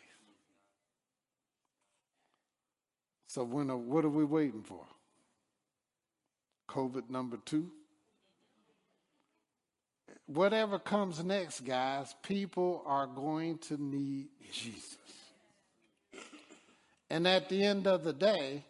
So 3.27 3.43
when 3.43 3.67
what 3.87 4.05
are 4.05 4.09
we 4.09 4.23
waiting 4.23 4.63
for? 4.63 4.85
COVID 6.67 7.09
number 7.09 7.37
two? 7.45 7.71
Whatever 10.25 10.77
comes 10.77 11.23
next, 11.23 11.61
guys, 11.61 12.13
people 12.21 12.83
are 12.85 13.07
going 13.07 13.59
to 13.59 13.81
need 13.81 14.27
Jesus. 14.51 14.97
And 17.09 17.25
at 17.27 17.47
the 17.47 17.63
end 17.63 17.87
of 17.87 18.03
the 18.03 18.11
day, 18.11 18.65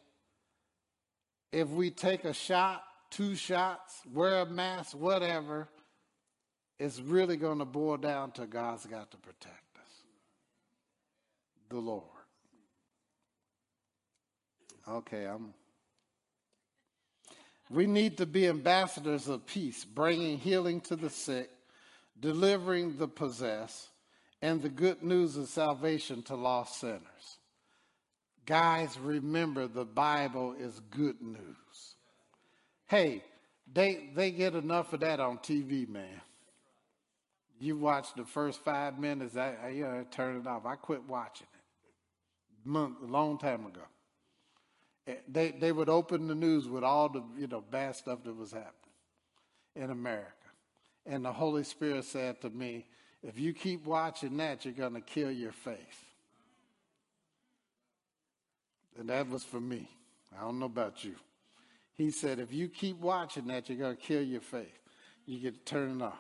if 1.52 1.70
we 1.70 1.90
take 1.90 2.26
a 2.26 2.34
shot, 2.34 2.84
two 3.10 3.36
shots, 3.36 4.02
wear 4.14 4.42
a 4.42 4.46
mask, 4.46 4.96
whatever, 4.96 5.68
it's 6.80 7.00
really 7.00 7.38
going 7.38 7.58
to 7.60 7.66
boil 7.66 7.98
down 7.98 8.32
to 8.34 8.46
God's 8.46 8.86
got 8.86 9.10
to 9.12 9.18
protect 9.18 9.78
us. 9.78 10.04
The 11.70 11.78
Lord. 11.78 12.04
Okay, 14.88 15.26
I'm. 15.26 15.54
We 17.70 17.86
need 17.86 18.18
to 18.18 18.26
be 18.26 18.48
ambassadors 18.48 19.28
of 19.28 19.46
peace, 19.46 19.84
bringing 19.84 20.38
healing 20.38 20.82
to 20.82 20.96
the 20.96 21.10
sick, 21.10 21.50
delivering 22.20 22.98
the 22.98 23.08
possessed, 23.08 23.90
and 24.42 24.62
the 24.62 24.70
good 24.70 25.04
news 25.04 25.36
of 25.36 25.50
salvation 25.50 26.24
to 26.24 26.36
lost 26.36 26.80
sinners. 26.80 27.02
Guys, 28.46 28.98
remember 28.98 29.68
the 29.68 29.84
Bible 29.84 30.56
is 30.58 30.80
good 30.92 31.22
news. 31.22 31.96
Hey, 32.86 33.24
they 33.74 34.10
they 34.16 34.32
get 34.32 34.56
enough 34.56 34.94
of 34.94 35.02
that 35.02 35.20
on 35.20 35.40
TV, 35.40 35.88
man. 35.88 36.22
You 37.60 37.76
watch 37.76 38.14
the 38.16 38.24
first 38.24 38.64
five 38.64 39.00
minutes, 39.00 39.36
I, 39.36 39.56
I 39.62 39.70
you 39.70 39.84
know, 39.84 40.06
turn 40.12 40.38
it 40.38 40.48
off. 40.48 40.66
I 40.66 40.76
quit 40.76 41.04
watching 41.08 41.48
it 41.54 41.58
a 42.70 43.06
long 43.06 43.38
time 43.38 43.66
ago. 43.66 43.82
They 45.28 45.52
they 45.52 45.72
would 45.72 45.90
open 45.90 46.28
the 46.28 46.36
news 46.36 46.68
with 46.68 46.84
all 46.84 47.10
the 47.10 47.24
you 47.38 47.48
know 47.48 47.62
bad 47.62 47.96
stuff 47.96 48.24
that 48.24 48.36
was 48.36 48.52
happening 48.52 48.74
in 49.76 49.90
America, 49.90 50.32
and 51.06 51.24
the 51.24 51.32
Holy 51.32 51.64
Spirit 51.64 52.04
said 52.04 52.42
to 52.42 52.50
me, 52.50 52.86
"If 53.24 53.40
you 53.40 53.54
keep 53.54 53.86
watching 53.86 54.38
that, 54.38 54.66
you're 54.66 54.74
going 54.74 54.96
to 54.96 55.02
kill 55.02 55.32
your 55.32 55.54
faith." 55.54 56.04
And 59.00 59.10
that 59.10 59.30
was 59.30 59.44
for 59.44 59.60
me. 59.60 59.88
I 60.36 60.42
don't 60.42 60.60
know 60.60 60.66
about 60.66 61.04
you. 61.04 61.16
He 61.94 62.12
said, 62.12 62.40
if 62.40 62.54
you 62.54 62.68
keep 62.68 63.00
watching 63.00 63.48
that, 63.48 63.70
you're 63.70 63.78
going 63.78 63.96
to 63.96 64.02
kill 64.02 64.22
your 64.22 64.42
faith. 64.42 64.80
You 65.26 65.40
get 65.40 65.66
to 65.66 65.72
turn 65.72 66.00
it 66.00 66.04
off. 66.04 66.20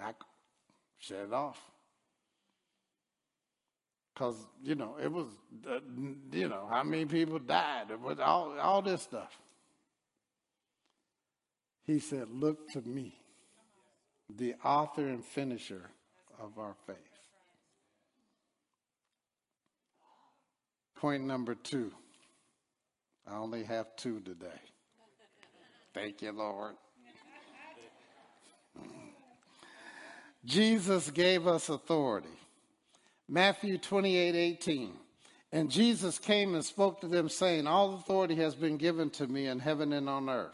I, 0.00 0.12
Shut 0.98 1.18
it 1.18 1.32
off. 1.32 1.60
Because 4.18 4.34
you 4.64 4.74
know 4.74 4.96
it 5.02 5.12
was, 5.12 5.26
uh, 5.70 5.78
you 6.32 6.48
know, 6.48 6.66
how 6.68 6.82
many 6.82 7.04
people 7.04 7.38
died, 7.38 7.90
it 7.90 8.00
was 8.00 8.18
all 8.18 8.58
all 8.58 8.82
this 8.82 9.02
stuff. 9.02 9.38
He 11.84 12.00
said, 12.00 12.28
"Look 12.30 12.68
to 12.72 12.82
me, 12.82 13.14
the 14.28 14.54
author 14.64 15.06
and 15.08 15.24
finisher 15.24 15.90
of 16.38 16.58
our 16.58 16.74
faith." 16.86 16.96
Point 20.96 21.24
number 21.24 21.54
two. 21.54 21.92
I 23.24 23.36
only 23.36 23.62
have 23.64 23.94
two 23.96 24.20
today. 24.20 24.60
Thank 25.94 26.22
you, 26.22 26.32
Lord. 26.32 26.74
Jesus 30.44 31.10
gave 31.10 31.46
us 31.46 31.68
authority. 31.68 32.37
Matthew 33.28 33.78
28 33.78 34.34
18. 34.34 34.92
And 35.50 35.70
Jesus 35.70 36.18
came 36.18 36.54
and 36.54 36.64
spoke 36.64 37.00
to 37.00 37.08
them, 37.08 37.28
saying, 37.28 37.66
All 37.66 37.94
authority 37.94 38.36
has 38.36 38.54
been 38.54 38.76
given 38.76 39.10
to 39.10 39.26
me 39.26 39.46
in 39.46 39.58
heaven 39.58 39.92
and 39.92 40.08
on 40.08 40.28
earth. 40.28 40.52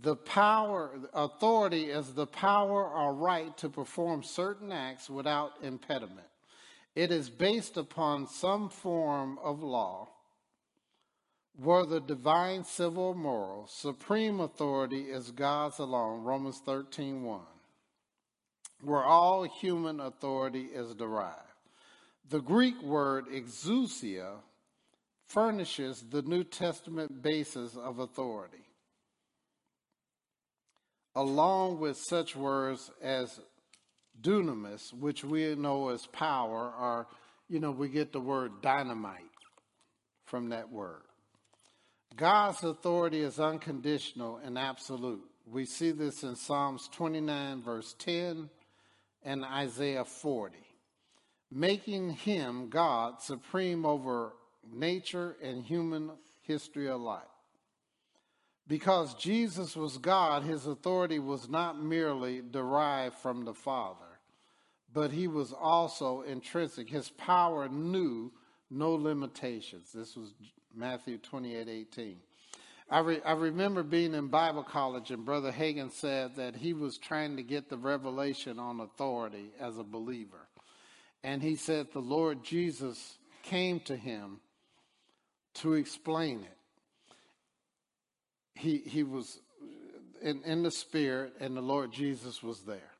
The 0.00 0.16
power, 0.16 0.98
authority 1.12 1.84
is 1.84 2.14
the 2.14 2.26
power 2.26 2.88
or 2.88 3.14
right 3.14 3.56
to 3.58 3.68
perform 3.68 4.22
certain 4.22 4.72
acts 4.72 5.10
without 5.10 5.52
impediment. 5.62 6.26
It 6.94 7.10
is 7.10 7.28
based 7.28 7.76
upon 7.76 8.26
some 8.26 8.70
form 8.70 9.38
of 9.42 9.62
law, 9.62 10.08
whether 11.56 12.00
divine, 12.00 12.64
civil, 12.64 13.04
or 13.04 13.14
moral. 13.14 13.66
Supreme 13.66 14.40
authority 14.40 15.02
is 15.02 15.30
God's 15.30 15.78
alone, 15.78 16.24
Romans 16.24 16.60
13 16.64 17.22
1 17.22 17.40
where 18.84 19.02
all 19.02 19.44
human 19.44 20.00
authority 20.00 20.68
is 20.72 20.94
derived. 20.94 21.53
The 22.30 22.40
Greek 22.40 22.80
word 22.82 23.26
exousia 23.26 24.36
furnishes 25.26 26.02
the 26.10 26.22
New 26.22 26.42
Testament 26.42 27.22
basis 27.22 27.76
of 27.76 27.98
authority, 27.98 28.64
along 31.14 31.80
with 31.80 31.98
such 31.98 32.34
words 32.34 32.90
as 33.02 33.40
dunamis, 34.20 34.92
which 34.92 35.22
we 35.22 35.54
know 35.54 35.90
as 35.90 36.06
power, 36.06 36.72
or, 36.78 37.06
you 37.48 37.60
know, 37.60 37.72
we 37.72 37.88
get 37.88 38.12
the 38.12 38.20
word 38.20 38.62
dynamite 38.62 39.20
from 40.24 40.48
that 40.48 40.70
word. 40.70 41.02
God's 42.16 42.62
authority 42.62 43.20
is 43.20 43.40
unconditional 43.40 44.40
and 44.42 44.56
absolute. 44.56 45.24
We 45.46 45.66
see 45.66 45.90
this 45.90 46.22
in 46.22 46.36
Psalms 46.36 46.88
29, 46.92 47.62
verse 47.62 47.94
10, 47.98 48.48
and 49.24 49.44
Isaiah 49.44 50.04
40, 50.04 50.56
making 51.54 52.10
him 52.10 52.68
God 52.68 53.22
supreme 53.22 53.86
over 53.86 54.32
nature 54.72 55.36
and 55.40 55.62
human 55.62 56.10
history 56.42 56.88
alike. 56.88 57.22
Because 58.66 59.14
Jesus 59.14 59.76
was 59.76 59.98
God, 59.98 60.42
his 60.42 60.66
authority 60.66 61.18
was 61.18 61.48
not 61.48 61.80
merely 61.80 62.42
derived 62.50 63.16
from 63.16 63.44
the 63.44 63.54
Father, 63.54 64.18
but 64.92 65.12
he 65.12 65.28
was 65.28 65.52
also 65.52 66.22
intrinsic. 66.22 66.88
His 66.88 67.10
power 67.10 67.68
knew 67.68 68.32
no 68.70 68.92
limitations. 68.92 69.92
This 69.92 70.16
was 70.16 70.32
Matthew 70.74 71.18
28 71.18 71.68
18. 71.68 72.16
I, 72.90 72.98
re, 73.00 73.20
I 73.24 73.32
remember 73.32 73.82
being 73.82 74.14
in 74.14 74.28
Bible 74.28 74.62
college, 74.62 75.10
and 75.10 75.24
Brother 75.24 75.52
Hagin 75.52 75.90
said 75.90 76.36
that 76.36 76.56
he 76.56 76.72
was 76.72 76.98
trying 76.98 77.36
to 77.36 77.42
get 77.42 77.68
the 77.68 77.78
revelation 77.78 78.58
on 78.58 78.80
authority 78.80 79.50
as 79.60 79.78
a 79.78 79.84
believer. 79.84 80.48
And 81.24 81.42
he 81.42 81.56
said 81.56 81.88
the 81.92 82.00
Lord 82.00 82.44
Jesus 82.44 83.16
came 83.42 83.80
to 83.80 83.96
him 83.96 84.40
to 85.54 85.72
explain 85.72 86.40
it. 86.40 86.58
He, 88.54 88.78
he 88.78 89.02
was 89.02 89.40
in, 90.22 90.42
in 90.44 90.62
the 90.62 90.70
Spirit, 90.70 91.32
and 91.40 91.56
the 91.56 91.62
Lord 91.62 91.92
Jesus 91.92 92.42
was 92.42 92.60
there. 92.60 92.92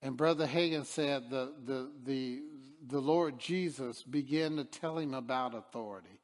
And 0.00 0.16
Brother 0.16 0.46
Hagin 0.46 0.86
said 0.86 1.28
the, 1.28 1.52
the, 1.66 1.90
the, 2.04 2.42
the 2.86 3.00
Lord 3.00 3.38
Jesus 3.38 4.02
began 4.02 4.56
to 4.56 4.64
tell 4.64 4.96
him 4.98 5.12
about 5.12 5.54
authority. 5.54 6.20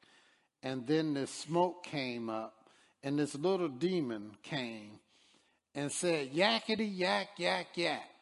And 0.63 0.87
then 0.87 1.13
this 1.13 1.29
smoke 1.29 1.83
came 1.83 2.27
up 2.27 2.69
and 3.03 3.19
this 3.19 3.35
little 3.35 3.67
demon 3.67 4.31
came 4.41 4.99
and 5.75 5.91
said, 5.91 6.33
Yakety 6.33 6.97
yak, 6.97 7.29
yak, 7.37 7.67
yak. 7.75 8.14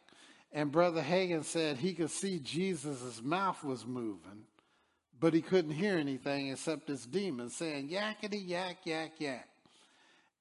And 0.54 0.72
Brother 0.72 1.02
Hagin 1.02 1.44
said 1.44 1.78
he 1.78 1.94
could 1.94 2.12
see 2.12 2.38
Jesus' 2.38 3.22
mouth 3.24 3.64
was 3.64 3.88
moving, 3.88 4.46
but 5.20 5.34
he 5.34 5.42
couldn't 5.42 5.72
hear 5.72 5.98
anything 5.98 6.50
except 6.50 6.86
this 6.86 7.08
demon 7.08 7.50
saying, 7.50 7.90
Yakety 7.90 8.48
yak, 8.48 8.78
yak, 8.86 9.14
yak. 9.18 9.50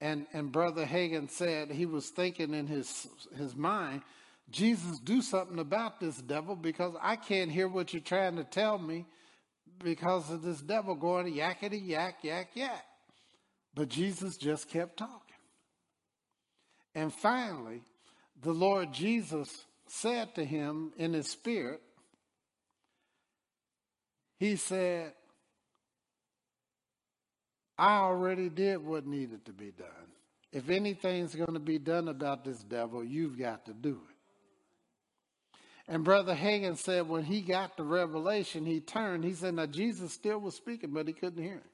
And, 0.02 0.26
and 0.34 0.52
Brother 0.52 0.84
Hagin 0.84 1.30
said 1.30 1.70
he 1.70 1.86
was 1.86 2.10
thinking 2.10 2.52
in 2.52 2.66
his, 2.66 3.08
his 3.38 3.56
mind, 3.56 4.02
Jesus, 4.50 4.98
do 4.98 5.22
something 5.22 5.58
about 5.58 5.98
this 5.98 6.18
devil 6.18 6.56
because 6.56 6.94
I 7.00 7.16
can't 7.16 7.50
hear 7.50 7.68
what 7.68 7.94
you're 7.94 8.02
trying 8.02 8.36
to 8.36 8.44
tell 8.44 8.78
me 8.78 9.06
because 9.82 10.30
of 10.30 10.42
this 10.42 10.60
devil 10.60 10.94
going 10.94 11.32
yakety 11.32 11.86
yak, 11.86 12.18
yak, 12.22 12.50
yak. 12.54 12.84
But 13.74 13.88
Jesus 13.88 14.36
just 14.36 14.68
kept 14.68 14.98
talking. 14.98 15.18
And 16.94 17.14
finally, 17.14 17.80
the 18.42 18.52
Lord 18.52 18.92
Jesus 18.92 19.64
said 19.92 20.34
to 20.34 20.44
him 20.44 20.92
in 20.96 21.12
his 21.12 21.28
spirit, 21.28 21.82
He 24.38 24.56
said, 24.56 25.12
I 27.78 27.98
already 27.98 28.48
did 28.48 28.84
what 28.84 29.06
needed 29.06 29.44
to 29.44 29.52
be 29.52 29.70
done. 29.70 29.86
If 30.50 30.70
anything's 30.70 31.34
going 31.34 31.54
to 31.54 31.60
be 31.60 31.78
done 31.78 32.08
about 32.08 32.44
this 32.44 32.58
devil, 32.58 33.04
you've 33.04 33.38
got 33.38 33.66
to 33.66 33.72
do 33.72 34.00
it. 34.08 34.16
And 35.86 36.04
Brother 36.04 36.34
Hagin 36.34 36.76
said 36.76 37.08
when 37.08 37.24
he 37.24 37.40
got 37.42 37.76
the 37.76 37.84
revelation, 37.84 38.64
he 38.64 38.80
turned. 38.80 39.24
He 39.24 39.34
said, 39.34 39.54
Now 39.54 39.66
Jesus 39.66 40.12
still 40.12 40.38
was 40.38 40.54
speaking, 40.54 40.90
but 40.90 41.06
he 41.06 41.12
couldn't 41.12 41.42
hear 41.42 41.54
him. 41.54 41.70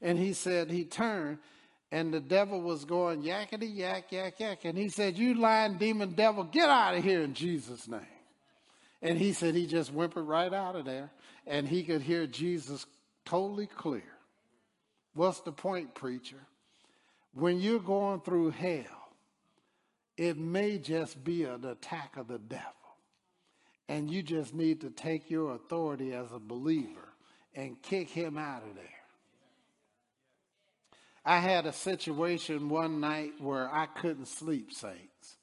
And 0.00 0.18
he 0.18 0.32
said, 0.32 0.70
he 0.70 0.84
turned 0.84 1.38
and 1.94 2.12
the 2.12 2.18
devil 2.18 2.60
was 2.60 2.84
going 2.84 3.22
yakety 3.22 3.72
yak, 3.72 4.10
yak, 4.10 4.40
yak. 4.40 4.64
And 4.64 4.76
he 4.76 4.88
said, 4.88 5.16
You 5.16 5.34
lying 5.34 5.78
demon 5.78 6.14
devil, 6.14 6.42
get 6.42 6.68
out 6.68 6.96
of 6.96 7.04
here 7.04 7.22
in 7.22 7.34
Jesus' 7.34 7.86
name. 7.86 8.00
And 9.00 9.16
he 9.16 9.32
said 9.32 9.54
he 9.54 9.68
just 9.68 9.90
whimpered 9.90 10.26
right 10.26 10.52
out 10.52 10.74
of 10.74 10.86
there 10.86 11.12
and 11.46 11.68
he 11.68 11.84
could 11.84 12.02
hear 12.02 12.26
Jesus 12.26 12.84
totally 13.24 13.68
clear. 13.68 14.02
What's 15.14 15.38
the 15.42 15.52
point, 15.52 15.94
preacher? 15.94 16.40
When 17.32 17.60
you're 17.60 17.78
going 17.78 18.22
through 18.22 18.50
hell, 18.50 19.12
it 20.16 20.36
may 20.36 20.78
just 20.78 21.22
be 21.22 21.44
an 21.44 21.64
attack 21.64 22.16
of 22.16 22.26
the 22.26 22.38
devil. 22.38 22.64
And 23.88 24.10
you 24.10 24.24
just 24.24 24.52
need 24.52 24.80
to 24.80 24.90
take 24.90 25.30
your 25.30 25.54
authority 25.54 26.12
as 26.12 26.32
a 26.32 26.40
believer 26.40 27.14
and 27.54 27.80
kick 27.82 28.08
him 28.08 28.36
out 28.36 28.64
of 28.68 28.74
there. 28.74 29.03
I 31.24 31.38
had 31.38 31.64
a 31.64 31.72
situation 31.72 32.68
one 32.68 33.00
night 33.00 33.32
where 33.38 33.72
I 33.72 33.86
couldn't 33.86 34.26
sleep, 34.26 34.72
saints. 34.72 35.36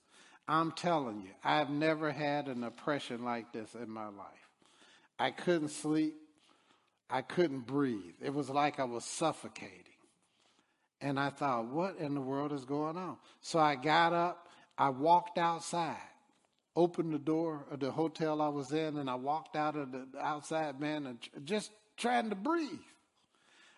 I'm 0.47 0.71
telling 0.73 1.21
you, 1.21 1.31
I've 1.43 1.69
never 1.69 2.11
had 2.11 2.47
an 2.47 2.63
oppression 2.63 3.23
like 3.23 3.51
this 3.51 3.73
in 3.73 3.89
my 3.89 4.05
life. 4.05 4.49
I 5.17 5.31
couldn't 5.31 5.69
sleep. 5.69 6.15
I 7.09 7.21
couldn't 7.21 7.65
breathe. 7.65 8.15
It 8.21 8.33
was 8.33 8.49
like 8.49 8.79
I 8.79 8.83
was 8.83 9.05
suffocating. 9.05 9.77
And 11.01 11.19
I 11.19 11.29
thought, 11.29 11.65
what 11.65 11.97
in 11.97 12.13
the 12.13 12.21
world 12.21 12.53
is 12.53 12.63
going 12.63 12.95
on? 12.95 13.17
So 13.41 13.59
I 13.59 13.75
got 13.75 14.13
up, 14.13 14.49
I 14.77 14.89
walked 14.89 15.39
outside, 15.39 15.97
opened 16.75 17.13
the 17.13 17.19
door 17.19 17.65
of 17.71 17.79
the 17.79 17.91
hotel 17.91 18.41
I 18.41 18.49
was 18.49 18.71
in, 18.71 18.97
and 18.97 19.09
I 19.09 19.15
walked 19.15 19.55
out 19.55 19.75
of 19.75 19.91
the 19.91 20.05
outside, 20.19 20.79
man, 20.79 21.07
and 21.07 21.45
just 21.45 21.71
trying 21.97 22.29
to 22.29 22.35
breathe. 22.35 22.69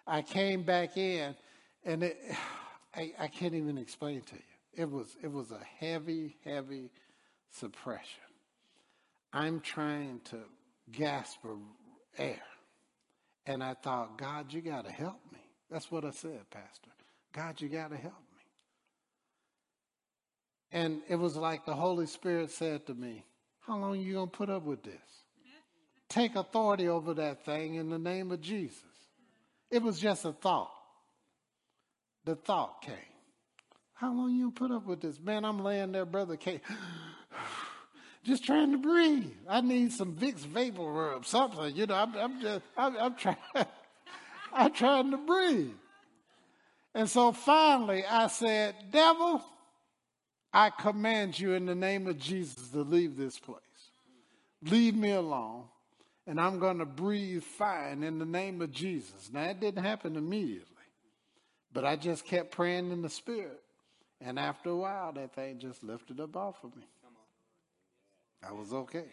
I 0.06 0.22
came 0.22 0.64
back 0.64 0.98
in 0.98 1.34
and 1.86 2.04
it, 2.04 2.18
I, 2.96 3.12
I 3.20 3.28
can't 3.28 3.56
even 3.56 3.78
explain 3.78 4.22
to 4.22 4.36
you. 4.36 4.42
It 4.76 4.90
was 4.90 5.16
it 5.24 5.32
was 5.32 5.52
a 5.52 5.62
heavy, 5.80 6.38
heavy 6.46 6.92
suppression. 7.52 8.24
I'm 9.32 9.62
trying 9.62 10.22
to 10.26 10.38
gasp 10.92 11.42
for 11.42 11.58
air. 12.18 12.42
And 13.46 13.64
I 13.64 13.74
thought, 13.74 14.18
God, 14.18 14.54
you 14.54 14.62
got 14.62 14.86
to 14.86 14.92
help 14.92 15.20
me. 15.32 15.40
That's 15.70 15.92
what 15.92 16.06
I 16.06 16.12
said, 16.12 16.42
Pastor. 16.50 16.92
God, 17.34 17.60
you 17.60 17.68
got 17.68 17.90
to 17.90 17.98
help 17.98 18.14
me. 18.14 18.44
And 20.72 21.02
it 21.10 21.16
was 21.16 21.36
like 21.36 21.66
the 21.66 21.74
Holy 21.74 22.06
Spirit 22.06 22.52
said 22.52 22.86
to 22.88 22.94
me, 22.94 23.26
How 23.62 23.78
long 23.78 23.94
are 23.94 23.96
you 23.96 24.14
going 24.14 24.30
to 24.30 24.38
put 24.38 24.50
up 24.50 24.64
with 24.64 24.84
this? 24.84 24.94
Take 26.10 26.36
authority 26.36 26.88
over 26.88 27.16
that 27.16 27.44
thing 27.44 27.76
in 27.76 27.90
the 27.90 27.98
name 27.98 28.32
of 28.32 28.40
Jesus. 28.40 28.84
It 29.72 29.82
was 29.82 30.00
just 30.00 30.26
a 30.26 30.32
thought 30.32 30.73
the 32.26 32.36
thought 32.36 32.82
came. 32.82 32.96
How 33.94 34.14
long 34.14 34.36
you 34.36 34.52
put 34.52 34.72
up 34.72 34.86
with 34.86 35.02
this? 35.02 35.20
Man, 35.20 35.46
I'm 35.46 35.64
laying 35.64 35.92
there, 35.92 36.06
brother 36.06 36.36
K. 36.36 36.62
just 38.24 38.46
trying 38.46 38.72
to 38.72 38.78
breathe. 38.78 39.32
I 39.48 39.62
need 39.62 39.92
some 39.92 40.16
Vicks 40.16 40.40
vapor 40.40 40.82
rub, 40.82 41.26
something. 41.26 41.76
You 41.76 41.86
know, 41.86 41.96
I'm, 41.96 42.16
I'm 42.16 42.42
just, 42.42 42.62
I'm, 42.78 42.98
I'm 42.98 43.16
trying, 43.16 43.38
I'm 44.54 44.74
trying 44.74 45.12
to 45.12 45.18
breathe. 45.18 45.72
And 46.96 47.10
so 47.10 47.32
finally, 47.32 48.06
I 48.06 48.28
said, 48.28 48.76
"Devil, 48.92 49.44
I 50.54 50.70
command 50.70 51.40
you 51.40 51.54
in 51.54 51.66
the 51.66 51.76
name 51.76 52.08
of 52.08 52.20
Jesus 52.20 52.70
to 52.70 52.82
leave 52.82 53.18
this 53.18 53.40
place. 53.40 53.60
Leave 54.64 54.96
me 54.96 55.12
alone, 55.12 55.66
and 56.28 56.40
I'm 56.40 56.60
going 56.60 56.78
to 56.80 56.86
breathe 56.86 57.44
fine 57.44 58.04
in 58.04 58.20
the 58.20 58.26
name 58.26 58.62
of 58.62 58.72
Jesus." 58.72 59.32
Now, 59.34 59.44
it 59.44 59.60
didn't 59.60 59.84
happen 59.84 60.16
immediately, 60.16 60.73
but 61.74 61.86
I 61.86 61.96
just 61.96 62.26
kept 62.26 62.52
praying 62.52 62.92
in 62.92 63.02
the 63.02 63.10
spirit, 63.10 63.62
and 64.22 64.38
after 64.38 64.70
a 64.70 64.76
while, 64.76 65.12
that 65.14 65.34
thing 65.34 65.60
just 65.60 65.84
lifted 65.84 66.20
up 66.20 66.36
off 66.36 66.64
of 66.64 66.76
me. 66.76 66.84
I 68.48 68.52
was 68.52 68.74
okay. 68.74 69.08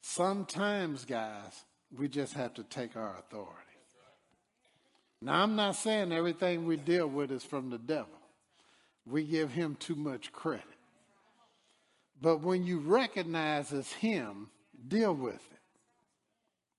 Sometimes, 0.00 1.04
guys, 1.04 1.64
we 1.96 2.08
just 2.08 2.34
have 2.34 2.54
to 2.54 2.62
take 2.64 2.96
our 2.96 3.16
authority. 3.18 3.52
Now, 5.20 5.42
I'm 5.42 5.56
not 5.56 5.76
saying 5.76 6.12
everything 6.12 6.64
we 6.64 6.76
deal 6.76 7.06
with 7.06 7.30
is 7.30 7.44
from 7.44 7.70
the 7.70 7.78
devil. 7.78 8.06
We 9.04 9.24
give 9.24 9.50
him 9.50 9.76
too 9.78 9.96
much 9.96 10.32
credit. 10.32 10.64
But 12.20 12.40
when 12.40 12.64
you 12.64 12.78
recognize 12.78 13.72
it's 13.72 13.92
him, 13.92 14.48
deal 14.86 15.14
with 15.14 15.34
it. 15.34 15.60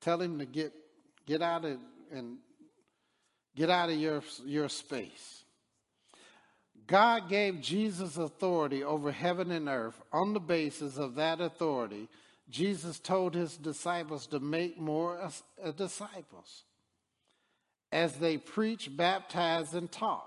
Tell 0.02 0.22
him 0.22 0.40
to 0.40 0.46
get 0.46 0.74
get 1.26 1.42
out 1.42 1.66
of 1.66 1.78
and 2.12 2.38
get 3.60 3.70
out 3.70 3.89
of 3.89 3.97
your 3.97 4.24
your 4.45 4.70
space. 4.70 5.43
God 6.88 7.30
gave 7.30 7.62
Jesus 7.62 8.18
authority 8.18 8.84
over 8.84 9.12
heaven 9.12 9.51
and 9.51 9.68
earth. 9.68 10.01
On 10.12 10.34
the 10.34 10.39
basis 10.39 10.97
of 10.97 11.16
that 11.16 11.41
authority, 11.41 12.07
Jesus 12.49 12.99
told 12.99 13.36
his 13.36 13.57
disciples 13.57 14.26
to 14.28 14.39
make 14.39 14.80
more 14.80 15.20
uh, 15.22 15.72
disciples 15.72 16.64
as 17.91 18.16
they 18.16 18.38
preach, 18.38 18.95
baptize, 18.95 19.74
and 19.74 19.91
taught. 19.91 20.26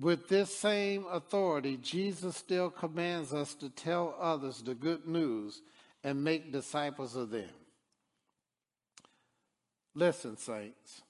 With 0.00 0.28
this 0.28 0.56
same 0.56 1.04
authority, 1.12 1.76
Jesus 1.76 2.36
still 2.36 2.70
commands 2.70 3.34
us 3.34 3.54
to 3.56 3.68
tell 3.68 4.16
others 4.18 4.62
the 4.62 4.74
good 4.74 5.06
news 5.06 5.60
and 6.02 6.24
make 6.24 6.50
disciples 6.50 7.14
of 7.14 7.30
them. 7.30 7.50
Listen, 9.94 10.38
saints. 10.38 11.02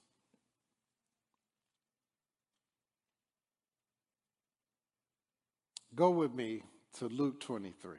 Go 5.95 6.09
with 6.09 6.33
me 6.33 6.63
to 6.97 7.07
Luke 7.07 7.39
23. 7.39 7.97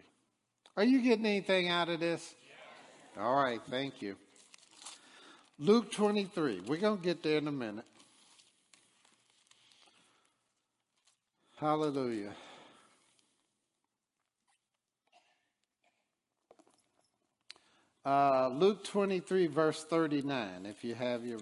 Are 0.77 0.85
you 0.85 1.01
getting 1.01 1.27
anything 1.27 1.69
out 1.69 1.89
of 1.89 2.01
this? 2.01 2.35
All 3.19 3.37
right, 3.37 3.61
thank 3.71 4.03
you. 4.03 4.17
Luke 5.59 5.93
23. 5.93 6.63
We're 6.67 6.79
going 6.79 6.99
to 6.99 7.05
get 7.05 7.23
there 7.23 7.39
in 7.39 7.47
a 7.47 7.53
minute. 7.53 7.85
Hallelujah. 11.57 12.33
Uh, 18.05 18.49
Luke 18.49 18.85
23, 18.85 19.47
verse 19.47 19.85
39, 19.85 20.67
if 20.67 20.85
you 20.85 20.95
have 20.95 21.25
your, 21.25 21.39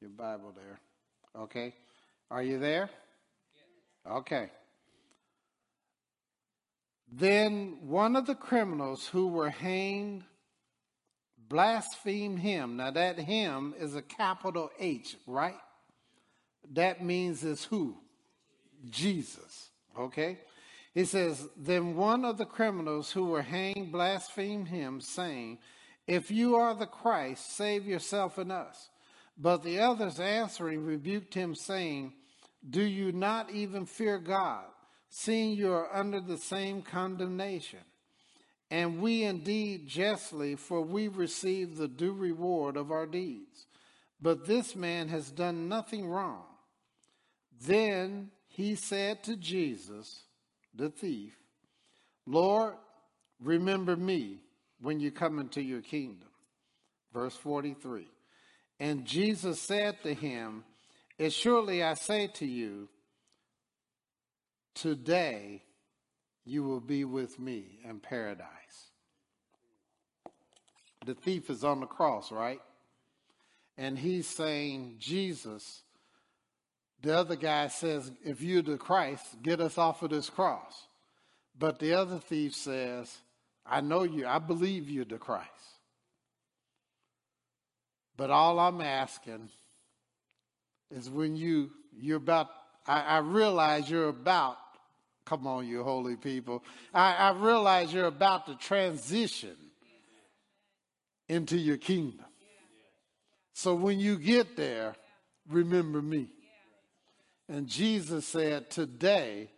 your 0.00 0.10
Bible 0.10 0.54
there. 0.54 0.80
Okay. 1.42 1.74
Are 2.30 2.42
you 2.42 2.58
there? 2.58 2.88
Okay. 4.10 4.50
Then 7.10 7.76
one 7.82 8.16
of 8.16 8.26
the 8.26 8.34
criminals 8.34 9.06
who 9.06 9.28
were 9.28 9.50
hanged 9.50 10.24
blasphemed 11.52 12.38
him. 12.38 12.78
Now, 12.78 12.90
that 12.92 13.18
him 13.18 13.74
is 13.78 13.94
a 13.94 14.00
capital 14.00 14.70
H, 14.78 15.16
right? 15.26 15.60
That 16.72 17.04
means 17.04 17.44
is 17.44 17.64
who? 17.64 17.98
Jesus. 18.88 19.68
Okay? 19.98 20.38
He 20.94 21.04
says, 21.04 21.46
Then 21.56 21.94
one 21.94 22.24
of 22.24 22.38
the 22.38 22.46
criminals 22.46 23.12
who 23.12 23.26
were 23.26 23.42
hanged 23.42 23.92
blasphemed 23.92 24.68
him, 24.68 25.02
saying, 25.02 25.58
If 26.06 26.30
you 26.30 26.56
are 26.56 26.74
the 26.74 26.86
Christ, 26.86 27.54
save 27.54 27.86
yourself 27.86 28.38
and 28.38 28.50
us. 28.50 28.88
But 29.36 29.62
the 29.62 29.80
others 29.80 30.20
answering 30.20 30.86
rebuked 30.86 31.34
him, 31.34 31.54
saying, 31.54 32.14
do 32.68 32.82
you 32.82 33.12
not 33.12 33.50
even 33.50 33.86
fear 33.86 34.18
God, 34.18 34.64
seeing 35.08 35.52
you 35.52 35.72
are 35.72 35.94
under 35.94 36.20
the 36.20 36.38
same 36.38 36.82
condemnation? 36.82 37.80
And 38.70 39.02
we 39.02 39.24
indeed 39.24 39.86
justly, 39.86 40.54
for 40.54 40.80
we 40.80 41.08
receive 41.08 41.76
the 41.76 41.88
due 41.88 42.12
reward 42.12 42.76
of 42.76 42.90
our 42.90 43.06
deeds. 43.06 43.66
But 44.20 44.46
this 44.46 44.74
man 44.74 45.08
has 45.08 45.30
done 45.30 45.68
nothing 45.68 46.06
wrong. 46.06 46.44
Then 47.60 48.30
he 48.48 48.74
said 48.74 49.24
to 49.24 49.36
Jesus, 49.36 50.22
the 50.74 50.88
thief, 50.88 51.36
Lord, 52.26 52.74
remember 53.40 53.96
me 53.96 54.38
when 54.80 55.00
you 55.00 55.10
come 55.10 55.38
into 55.38 55.60
your 55.60 55.82
kingdom. 55.82 56.28
Verse 57.12 57.36
43. 57.36 58.06
And 58.80 59.04
Jesus 59.04 59.60
said 59.60 60.02
to 60.02 60.14
him, 60.14 60.64
as 61.18 61.32
surely 61.32 61.82
I 61.82 61.94
say 61.94 62.28
to 62.34 62.46
you, 62.46 62.88
today 64.74 65.62
you 66.44 66.64
will 66.64 66.80
be 66.80 67.04
with 67.04 67.38
me 67.38 67.78
in 67.88 68.00
paradise. 68.00 68.48
The 71.04 71.14
thief 71.14 71.50
is 71.50 71.64
on 71.64 71.80
the 71.80 71.86
cross, 71.86 72.30
right? 72.30 72.60
And 73.76 73.98
he's 73.98 74.28
saying, 74.28 74.96
Jesus, 74.98 75.82
the 77.00 77.16
other 77.16 77.36
guy 77.36 77.68
says, 77.68 78.10
if 78.24 78.42
you're 78.42 78.62
the 78.62 78.76
Christ, 78.76 79.42
get 79.42 79.60
us 79.60 79.78
off 79.78 80.02
of 80.02 80.10
this 80.10 80.30
cross. 80.30 80.86
But 81.58 81.78
the 81.78 81.94
other 81.94 82.18
thief 82.18 82.54
says, 82.54 83.18
I 83.66 83.80
know 83.80 84.02
you, 84.02 84.26
I 84.26 84.38
believe 84.38 84.88
you're 84.88 85.04
the 85.04 85.18
Christ. 85.18 85.48
But 88.16 88.30
all 88.30 88.58
I'm 88.58 88.80
asking 88.80 89.50
is 90.92 91.10
when 91.10 91.36
you 91.36 91.70
you're 91.98 92.18
about 92.18 92.48
I, 92.86 93.00
I 93.00 93.18
realize 93.18 93.90
you're 93.90 94.08
about 94.08 94.58
come 95.24 95.46
on 95.46 95.66
you 95.66 95.82
holy 95.82 96.16
people. 96.16 96.62
I, 96.92 97.14
I 97.14 97.32
realize 97.32 97.92
you're 97.92 98.06
about 98.06 98.46
to 98.46 98.56
transition 98.56 99.56
into 101.28 101.56
your 101.56 101.76
kingdom. 101.76 102.26
So 103.54 103.74
when 103.74 104.00
you 104.00 104.18
get 104.18 104.56
there 104.56 104.94
remember 105.48 106.02
me. 106.02 106.28
And 107.48 107.66
jesus 107.66 108.26
said 108.26 108.70
today 108.70 109.50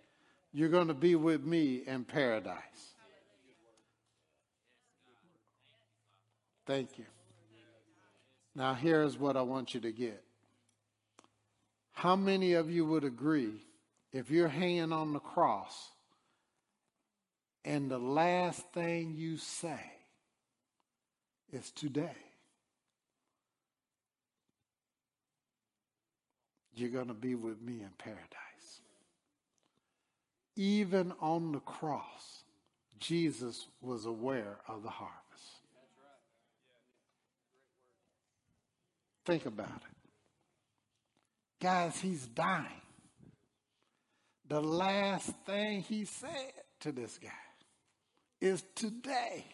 you're 0.53 0.69
going 0.69 0.89
to 0.89 0.95
be 0.95 1.15
with 1.17 1.45
me 1.45 1.83
in 1.87 2.05
paradise. 2.05 2.95
Thank 6.67 6.97
you. 6.97 7.05
Now 8.55 8.75
here's 8.75 9.19
what 9.19 9.37
i 9.37 9.43
want 9.43 9.75
you 9.75 9.81
to 9.81 9.93
get 9.93 10.23
how 11.95 12.17
many 12.17 12.53
of 12.55 12.71
you 12.71 12.85
would 12.85 13.05
agree 13.05 13.55
if 14.13 14.31
you're 14.31 14.49
hanging 14.49 14.93
on 14.93 15.13
the 15.13 15.21
cross 15.21 15.91
and 17.65 17.91
the 17.91 17.99
last 17.99 18.61
thing 18.73 19.15
you 19.17 19.39
say 19.39 19.81
is 21.53 21.71
today? 21.71 22.17
You're 26.75 26.91
going 26.91 27.07
to 27.07 27.15
be 27.15 27.37
with 27.37 27.63
me 27.63 27.75
in 27.75 27.91
paradise. 27.97 28.81
Even 30.57 31.13
on 31.21 31.53
the 31.53 31.61
cross, 31.61 32.43
Jesus 32.99 33.69
was 33.81 34.07
aware 34.07 34.59
of 34.67 34.83
the 34.83 34.91
harvest. 34.91 35.15
Think 39.25 39.47
about 39.47 39.69
it. 39.69 39.94
Guys, 41.65 41.99
he's 41.99 42.27
dying. 42.27 42.67
The 44.51 44.61
last 44.61 45.33
thing 45.47 45.81
he 45.81 46.05
said 46.05 46.53
to 46.81 46.93
this 46.93 47.17
guy 47.17 47.31
is 48.39 48.63
today 48.75 49.47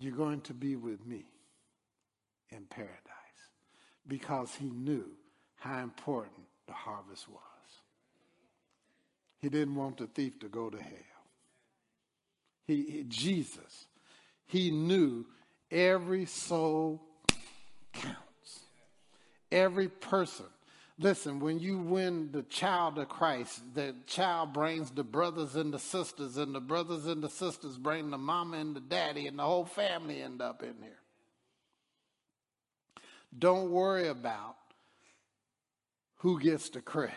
you're 0.00 0.16
going 0.16 0.40
to 0.40 0.52
be 0.52 0.74
with 0.74 1.06
me 1.06 1.26
in 2.48 2.64
paradise 2.64 2.98
because 4.08 4.52
he 4.56 4.68
knew 4.68 5.06
how 5.60 5.78
important 5.78 6.42
the 6.66 6.72
harvest 6.72 7.28
was. 7.28 7.38
He 9.38 9.48
didn't 9.48 9.76
want 9.76 9.98
the 9.98 10.08
thief 10.08 10.40
to 10.40 10.48
go 10.48 10.70
to 10.70 10.82
hell. 10.82 11.22
He, 12.66 12.82
he 12.82 13.04
Jesus, 13.06 13.86
he 14.44 14.72
knew 14.72 15.24
every 15.70 16.26
soul 16.26 17.00
counts. 17.92 18.64
Every 19.52 19.86
person 19.86 20.46
Listen, 21.02 21.40
when 21.40 21.58
you 21.58 21.78
win 21.78 22.28
the 22.30 22.42
child 22.42 22.98
of 22.98 23.08
Christ, 23.08 23.62
the 23.72 23.94
child 24.06 24.52
brings 24.52 24.90
the 24.90 25.02
brothers 25.02 25.56
and 25.56 25.72
the 25.72 25.78
sisters, 25.78 26.36
and 26.36 26.54
the 26.54 26.60
brothers 26.60 27.06
and 27.06 27.22
the 27.22 27.30
sisters 27.30 27.78
bring 27.78 28.10
the 28.10 28.18
mama 28.18 28.58
and 28.58 28.76
the 28.76 28.80
daddy, 28.80 29.26
and 29.26 29.38
the 29.38 29.42
whole 29.42 29.64
family 29.64 30.20
end 30.20 30.42
up 30.42 30.62
in 30.62 30.74
here. 30.82 30.98
Don't 33.36 33.70
worry 33.70 34.08
about 34.08 34.56
who 36.16 36.38
gets 36.38 36.68
the 36.68 36.82
credit. 36.82 37.14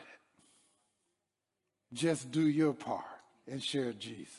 Just 1.91 2.31
do 2.31 2.47
your 2.47 2.73
part 2.73 3.03
and 3.51 3.61
share 3.61 3.91
Jesus. 3.91 4.37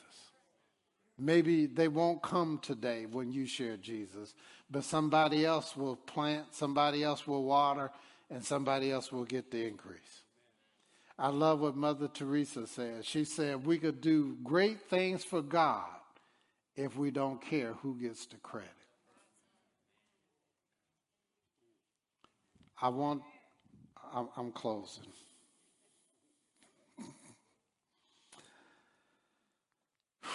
Maybe 1.18 1.66
they 1.66 1.88
won't 1.88 2.22
come 2.22 2.60
today 2.62 3.04
when 3.04 3.30
you 3.30 3.44
share 3.44 3.76
Jesus, 3.76 4.34
but 4.70 4.84
somebody 4.84 5.44
else 5.44 5.76
will 5.76 5.96
plant, 5.96 6.46
somebody 6.54 7.04
else 7.04 7.26
will 7.26 7.44
water, 7.44 7.90
and 8.30 8.44
somebody 8.44 8.90
else 8.90 9.12
will 9.12 9.24
get 9.24 9.50
the 9.50 9.66
increase. 9.66 10.22
I 11.18 11.28
love 11.28 11.60
what 11.60 11.76
Mother 11.76 12.08
Teresa 12.08 12.66
said. 12.66 13.04
She 13.04 13.24
said, 13.24 13.64
We 13.64 13.78
could 13.78 14.00
do 14.00 14.36
great 14.42 14.80
things 14.90 15.22
for 15.22 15.42
God 15.42 15.86
if 16.74 16.96
we 16.96 17.10
don't 17.12 17.40
care 17.40 17.74
who 17.74 17.94
gets 18.00 18.26
the 18.26 18.36
credit. 18.36 18.70
I 22.80 22.88
want, 22.88 23.22
I'm, 24.36 24.50
closing. 24.52 25.04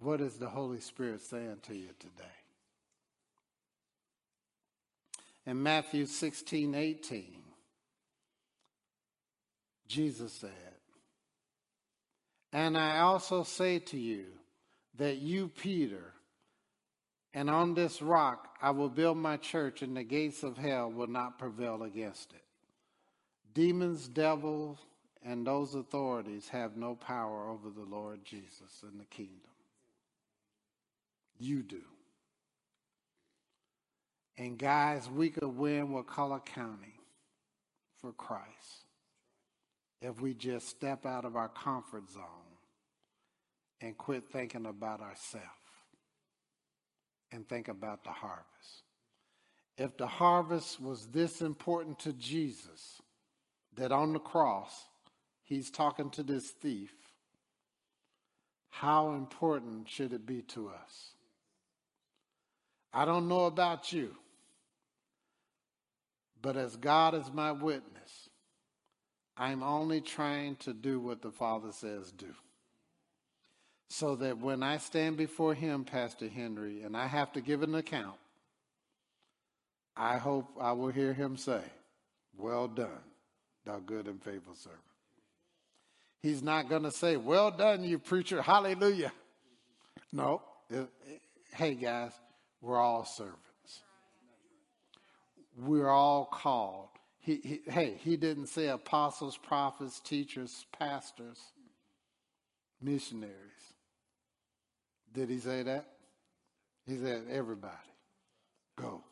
What 0.00 0.20
is 0.20 0.34
the 0.34 0.48
Holy 0.48 0.80
Spirit 0.80 1.22
saying 1.22 1.60
to 1.62 1.74
you 1.74 1.88
today? 1.98 2.43
In 5.46 5.62
Matthew 5.62 6.06
16, 6.06 6.74
18, 6.74 7.24
Jesus 9.86 10.32
said, 10.32 10.50
And 12.52 12.78
I 12.78 13.00
also 13.00 13.42
say 13.42 13.78
to 13.80 13.98
you 13.98 14.24
that 14.96 15.16
you, 15.16 15.48
Peter, 15.48 16.12
and 17.34 17.50
on 17.50 17.74
this 17.74 18.00
rock 18.00 18.56
I 18.62 18.70
will 18.70 18.88
build 18.88 19.18
my 19.18 19.36
church, 19.36 19.82
and 19.82 19.96
the 19.96 20.04
gates 20.04 20.42
of 20.42 20.56
hell 20.56 20.90
will 20.90 21.08
not 21.08 21.38
prevail 21.38 21.82
against 21.82 22.32
it. 22.32 22.44
Demons, 23.52 24.08
devils, 24.08 24.78
and 25.24 25.46
those 25.46 25.74
authorities 25.74 26.48
have 26.48 26.76
no 26.76 26.94
power 26.94 27.48
over 27.48 27.70
the 27.70 27.84
Lord 27.84 28.24
Jesus 28.24 28.82
and 28.82 29.00
the 29.00 29.04
kingdom. 29.04 29.40
You 31.38 31.62
do. 31.62 31.82
And 34.36 34.58
guys, 34.58 35.08
we 35.08 35.30
could 35.30 35.56
win 35.56 35.92
Wakulla 35.92 36.40
County 36.40 36.98
for 38.00 38.12
Christ 38.12 38.86
if 40.02 40.20
we 40.20 40.34
just 40.34 40.68
step 40.68 41.06
out 41.06 41.24
of 41.24 41.36
our 41.36 41.48
comfort 41.48 42.10
zone 42.10 42.22
and 43.80 43.96
quit 43.96 44.24
thinking 44.32 44.66
about 44.66 45.00
ourselves 45.00 45.46
and 47.32 47.48
think 47.48 47.68
about 47.68 48.04
the 48.04 48.10
harvest. 48.10 48.82
If 49.76 49.96
the 49.96 50.06
harvest 50.06 50.80
was 50.80 51.06
this 51.06 51.40
important 51.40 51.98
to 52.00 52.12
Jesus, 52.12 53.00
that 53.76 53.92
on 53.92 54.12
the 54.12 54.20
cross, 54.20 54.72
he's 55.42 55.70
talking 55.70 56.10
to 56.10 56.22
this 56.22 56.50
thief, 56.50 56.92
how 58.70 59.12
important 59.12 59.88
should 59.88 60.12
it 60.12 60.26
be 60.26 60.42
to 60.42 60.68
us? 60.68 61.10
I 62.92 63.04
don't 63.04 63.28
know 63.28 63.46
about 63.46 63.92
you. 63.92 64.14
But 66.44 66.58
as 66.58 66.76
God 66.76 67.14
is 67.14 67.32
my 67.32 67.52
witness, 67.52 68.28
I'm 69.34 69.62
only 69.62 70.02
trying 70.02 70.56
to 70.56 70.74
do 70.74 71.00
what 71.00 71.22
the 71.22 71.30
Father 71.30 71.72
says 71.72 72.12
do. 72.12 72.34
So 73.88 74.16
that 74.16 74.36
when 74.36 74.62
I 74.62 74.76
stand 74.76 75.16
before 75.16 75.54
Him, 75.54 75.84
Pastor 75.84 76.28
Henry, 76.28 76.82
and 76.82 76.94
I 76.94 77.06
have 77.06 77.32
to 77.32 77.40
give 77.40 77.62
an 77.62 77.74
account, 77.74 78.18
I 79.96 80.18
hope 80.18 80.50
I 80.60 80.72
will 80.72 80.90
hear 80.90 81.14
Him 81.14 81.38
say, 81.38 81.62
Well 82.36 82.68
done, 82.68 82.90
thou 83.64 83.78
good 83.78 84.06
and 84.06 84.22
faithful 84.22 84.54
servant. 84.54 84.82
He's 86.20 86.42
not 86.42 86.68
going 86.68 86.82
to 86.82 86.92
say, 86.92 87.16
Well 87.16 87.52
done, 87.52 87.84
you 87.84 87.98
preacher, 87.98 88.42
hallelujah. 88.42 89.12
No. 90.12 90.42
Hey, 91.54 91.72
guys, 91.72 92.12
we're 92.60 92.78
all 92.78 93.06
servants 93.06 93.53
we're 95.56 95.88
all 95.88 96.26
called. 96.26 96.88
He, 97.18 97.36
he, 97.36 97.60
hey, 97.70 97.98
he 98.02 98.16
didn't 98.16 98.48
say 98.48 98.68
apostles, 98.68 99.36
prophets, 99.36 100.00
teachers, 100.00 100.66
pastors, 100.78 101.38
missionaries. 102.82 103.32
Did 105.12 105.30
he 105.30 105.38
say 105.38 105.62
that? 105.62 105.86
He 106.86 106.98
said, 106.98 107.24
everybody, 107.30 107.72
go. 108.76 109.02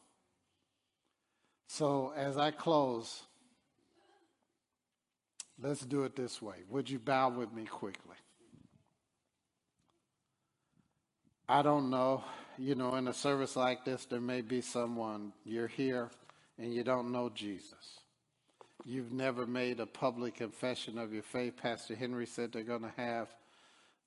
So 1.68 2.12
as 2.14 2.36
I 2.36 2.51
close, 2.51 3.22
let's 5.59 5.80
do 5.80 6.05
it 6.05 6.14
this 6.14 6.43
way. 6.43 6.57
Would 6.68 6.90
you 6.90 6.99
bow 6.99 7.30
with 7.30 7.51
me 7.51 7.64
quickly? 7.64 8.16
I 11.49 11.62
don't 11.62 11.88
know. 11.88 12.24
You 12.59 12.74
know, 12.74 12.95
in 12.97 13.09
a 13.09 13.14
service 13.14 13.57
like 13.57 13.86
this, 13.86 14.05
there 14.05 14.20
may 14.20 14.43
be 14.43 14.61
someone, 14.61 15.32
you're 15.45 15.66
here 15.66 16.11
and 16.59 16.73
you 16.73 16.85
don't 16.85 17.13
know 17.13 17.29
Jesus. 17.29 18.01
You've 18.85 19.13
never 19.13 19.47
made 19.47 19.81
a 19.81 19.87
public 19.87 20.37
confession 20.37 20.99
of 20.99 21.13
your 21.13 21.23
faith. 21.23 21.57
Pastor 21.57 21.95
Henry 21.95 22.27
said 22.27 22.53
they're 22.53 22.63
going 22.63 22.83
to 22.83 22.93
have 22.97 23.29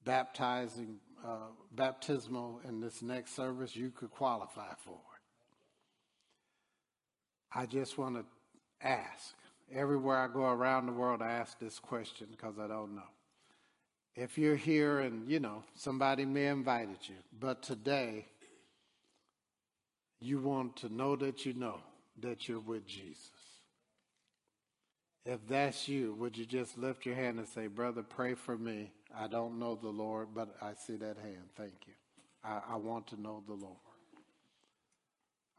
baptizing, 0.04 0.98
uh, 1.26 1.48
baptismal 1.72 2.62
in 2.68 2.82
this 2.82 3.02
next 3.02 3.36
service. 3.36 3.76
You 3.76 3.90
could 3.90 4.12
qualify 4.12 4.74
for 4.84 4.92
it. 4.92 5.22
I 7.58 7.66
just 7.66 7.98
want 7.98 8.16
to 8.16 8.26
ask. 8.86 9.34
Everywhere 9.74 10.18
I 10.18 10.28
go 10.28 10.44
around 10.44 10.86
the 10.86 10.92
world, 10.92 11.22
I 11.22 11.32
ask 11.32 11.58
this 11.58 11.80
question 11.80 12.28
because 12.30 12.60
I 12.60 12.68
don't 12.68 12.96
know. 12.96 13.02
If 14.16 14.38
you're 14.38 14.56
here 14.56 15.00
and, 15.00 15.28
you 15.30 15.40
know, 15.40 15.64
somebody 15.74 16.26
may 16.26 16.48
invited 16.48 16.98
you, 17.04 17.16
but 17.40 17.64
today 17.64 18.28
you 20.20 20.40
want 20.40 20.76
to 20.78 20.94
know 20.94 21.16
that 21.16 21.46
you 21.46 21.54
know 21.54 21.80
that 22.22 22.48
you're 22.48 22.60
with 22.60 22.86
Jesus. 22.88 23.32
If 25.26 25.40
that's 25.48 25.88
you, 25.88 26.14
would 26.20 26.38
you 26.38 26.46
just 26.46 26.78
lift 26.78 27.06
your 27.06 27.16
hand 27.16 27.40
and 27.40 27.48
say, 27.48 27.68
Brother, 27.68 28.04
pray 28.04 28.36
for 28.36 28.58
me? 28.58 28.92
I 29.18 29.28
don't 29.28 29.58
know 29.58 29.76
the 29.76 29.90
Lord, 29.90 30.30
but 30.36 30.56
I 30.62 30.74
see 30.74 30.98
that 30.98 31.18
hand. 31.18 31.50
Thank 31.58 31.74
you. 31.88 31.94
I, 32.44 32.62
I 32.74 32.76
want 32.76 33.08
to 33.08 33.20
know 33.20 33.42
the 33.48 33.54
Lord. 33.54 33.78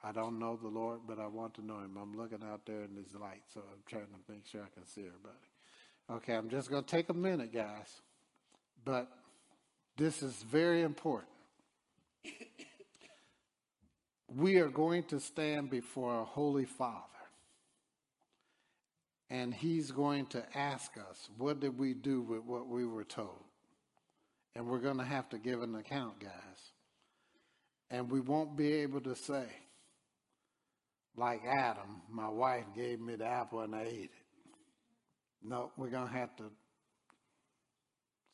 I 0.04 0.12
don't 0.12 0.38
know 0.38 0.57
the 0.61 0.68
Lord, 0.68 1.00
but 1.09 1.18
I 1.18 1.26
want 1.26 1.54
to 1.54 1.66
know 1.66 1.78
him. 1.78 1.98
I'm 2.00 2.16
looking 2.16 2.44
out 2.44 2.61
there 2.64 2.82
in 2.82 2.94
this 2.94 3.12
light, 3.20 3.42
so 3.52 3.61
I'm 3.61 3.82
trying 3.88 4.04
to 4.04 4.32
make 4.32 4.46
sure 4.46 4.61
I 4.62 4.72
can 4.72 4.86
see 4.86 5.00
everybody. 5.00 5.34
Okay, 6.09 6.34
I'm 6.34 6.48
just 6.48 6.70
going 6.70 6.84
to 6.84 6.88
take 6.88 7.09
a 7.09 7.14
minute, 7.14 7.52
guys. 7.52 8.02
But 8.84 9.09
this 9.96 10.22
is 10.22 10.34
very 10.48 10.82
important 10.82 11.32
we 14.34 14.56
are 14.56 14.68
going 14.68 15.04
to 15.04 15.20
stand 15.20 15.70
before 15.70 16.20
a 16.20 16.24
holy 16.24 16.64
Father. 16.64 17.02
And 19.28 19.52
he's 19.52 19.90
going 19.90 20.26
to 20.26 20.44
ask 20.56 20.92
us, 20.96 21.28
what 21.36 21.60
did 21.60 21.78
we 21.78 21.94
do 21.94 22.22
with 22.22 22.44
what 22.44 22.68
we 22.68 22.84
were 22.84 23.04
told? 23.04 23.44
And 24.54 24.66
we're 24.66 24.78
going 24.78 24.98
to 24.98 25.04
have 25.04 25.28
to 25.30 25.38
give 25.38 25.62
an 25.62 25.74
account, 25.74 26.20
guys. 26.20 26.30
And 27.90 28.10
we 28.10 28.20
won't 28.20 28.56
be 28.56 28.72
able 28.72 29.00
to 29.02 29.14
say, 29.14 29.46
like 31.16 31.42
Adam, 31.44 32.02
my 32.10 32.28
wife 32.28 32.64
gave 32.74 33.00
me 33.00 33.16
the 33.16 33.26
apple 33.26 33.60
and 33.60 33.74
I 33.74 33.82
ate 33.82 34.04
it. 34.04 34.10
No, 35.42 35.70
we're 35.76 35.90
going 35.90 36.08
to 36.08 36.14
have 36.14 36.34
to 36.36 36.44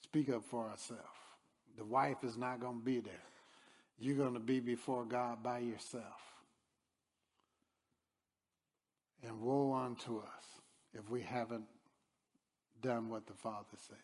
speak 0.02 0.30
up 0.30 0.44
for 0.44 0.68
ourselves. 0.68 1.02
The 1.76 1.84
wife 1.84 2.18
is 2.22 2.36
not 2.36 2.60
going 2.60 2.78
to 2.78 2.84
be 2.84 3.00
there 3.00 3.31
you're 3.98 4.16
going 4.16 4.34
to 4.34 4.40
be 4.40 4.60
before 4.60 5.04
God 5.04 5.42
by 5.42 5.58
yourself. 5.60 6.04
And 9.22 9.40
woe 9.40 9.72
unto 9.72 10.18
us 10.18 10.60
if 10.92 11.08
we 11.08 11.20
haven't 11.22 11.66
done 12.80 13.08
what 13.08 13.26
the 13.26 13.34
Father 13.34 13.76
said. 13.76 13.96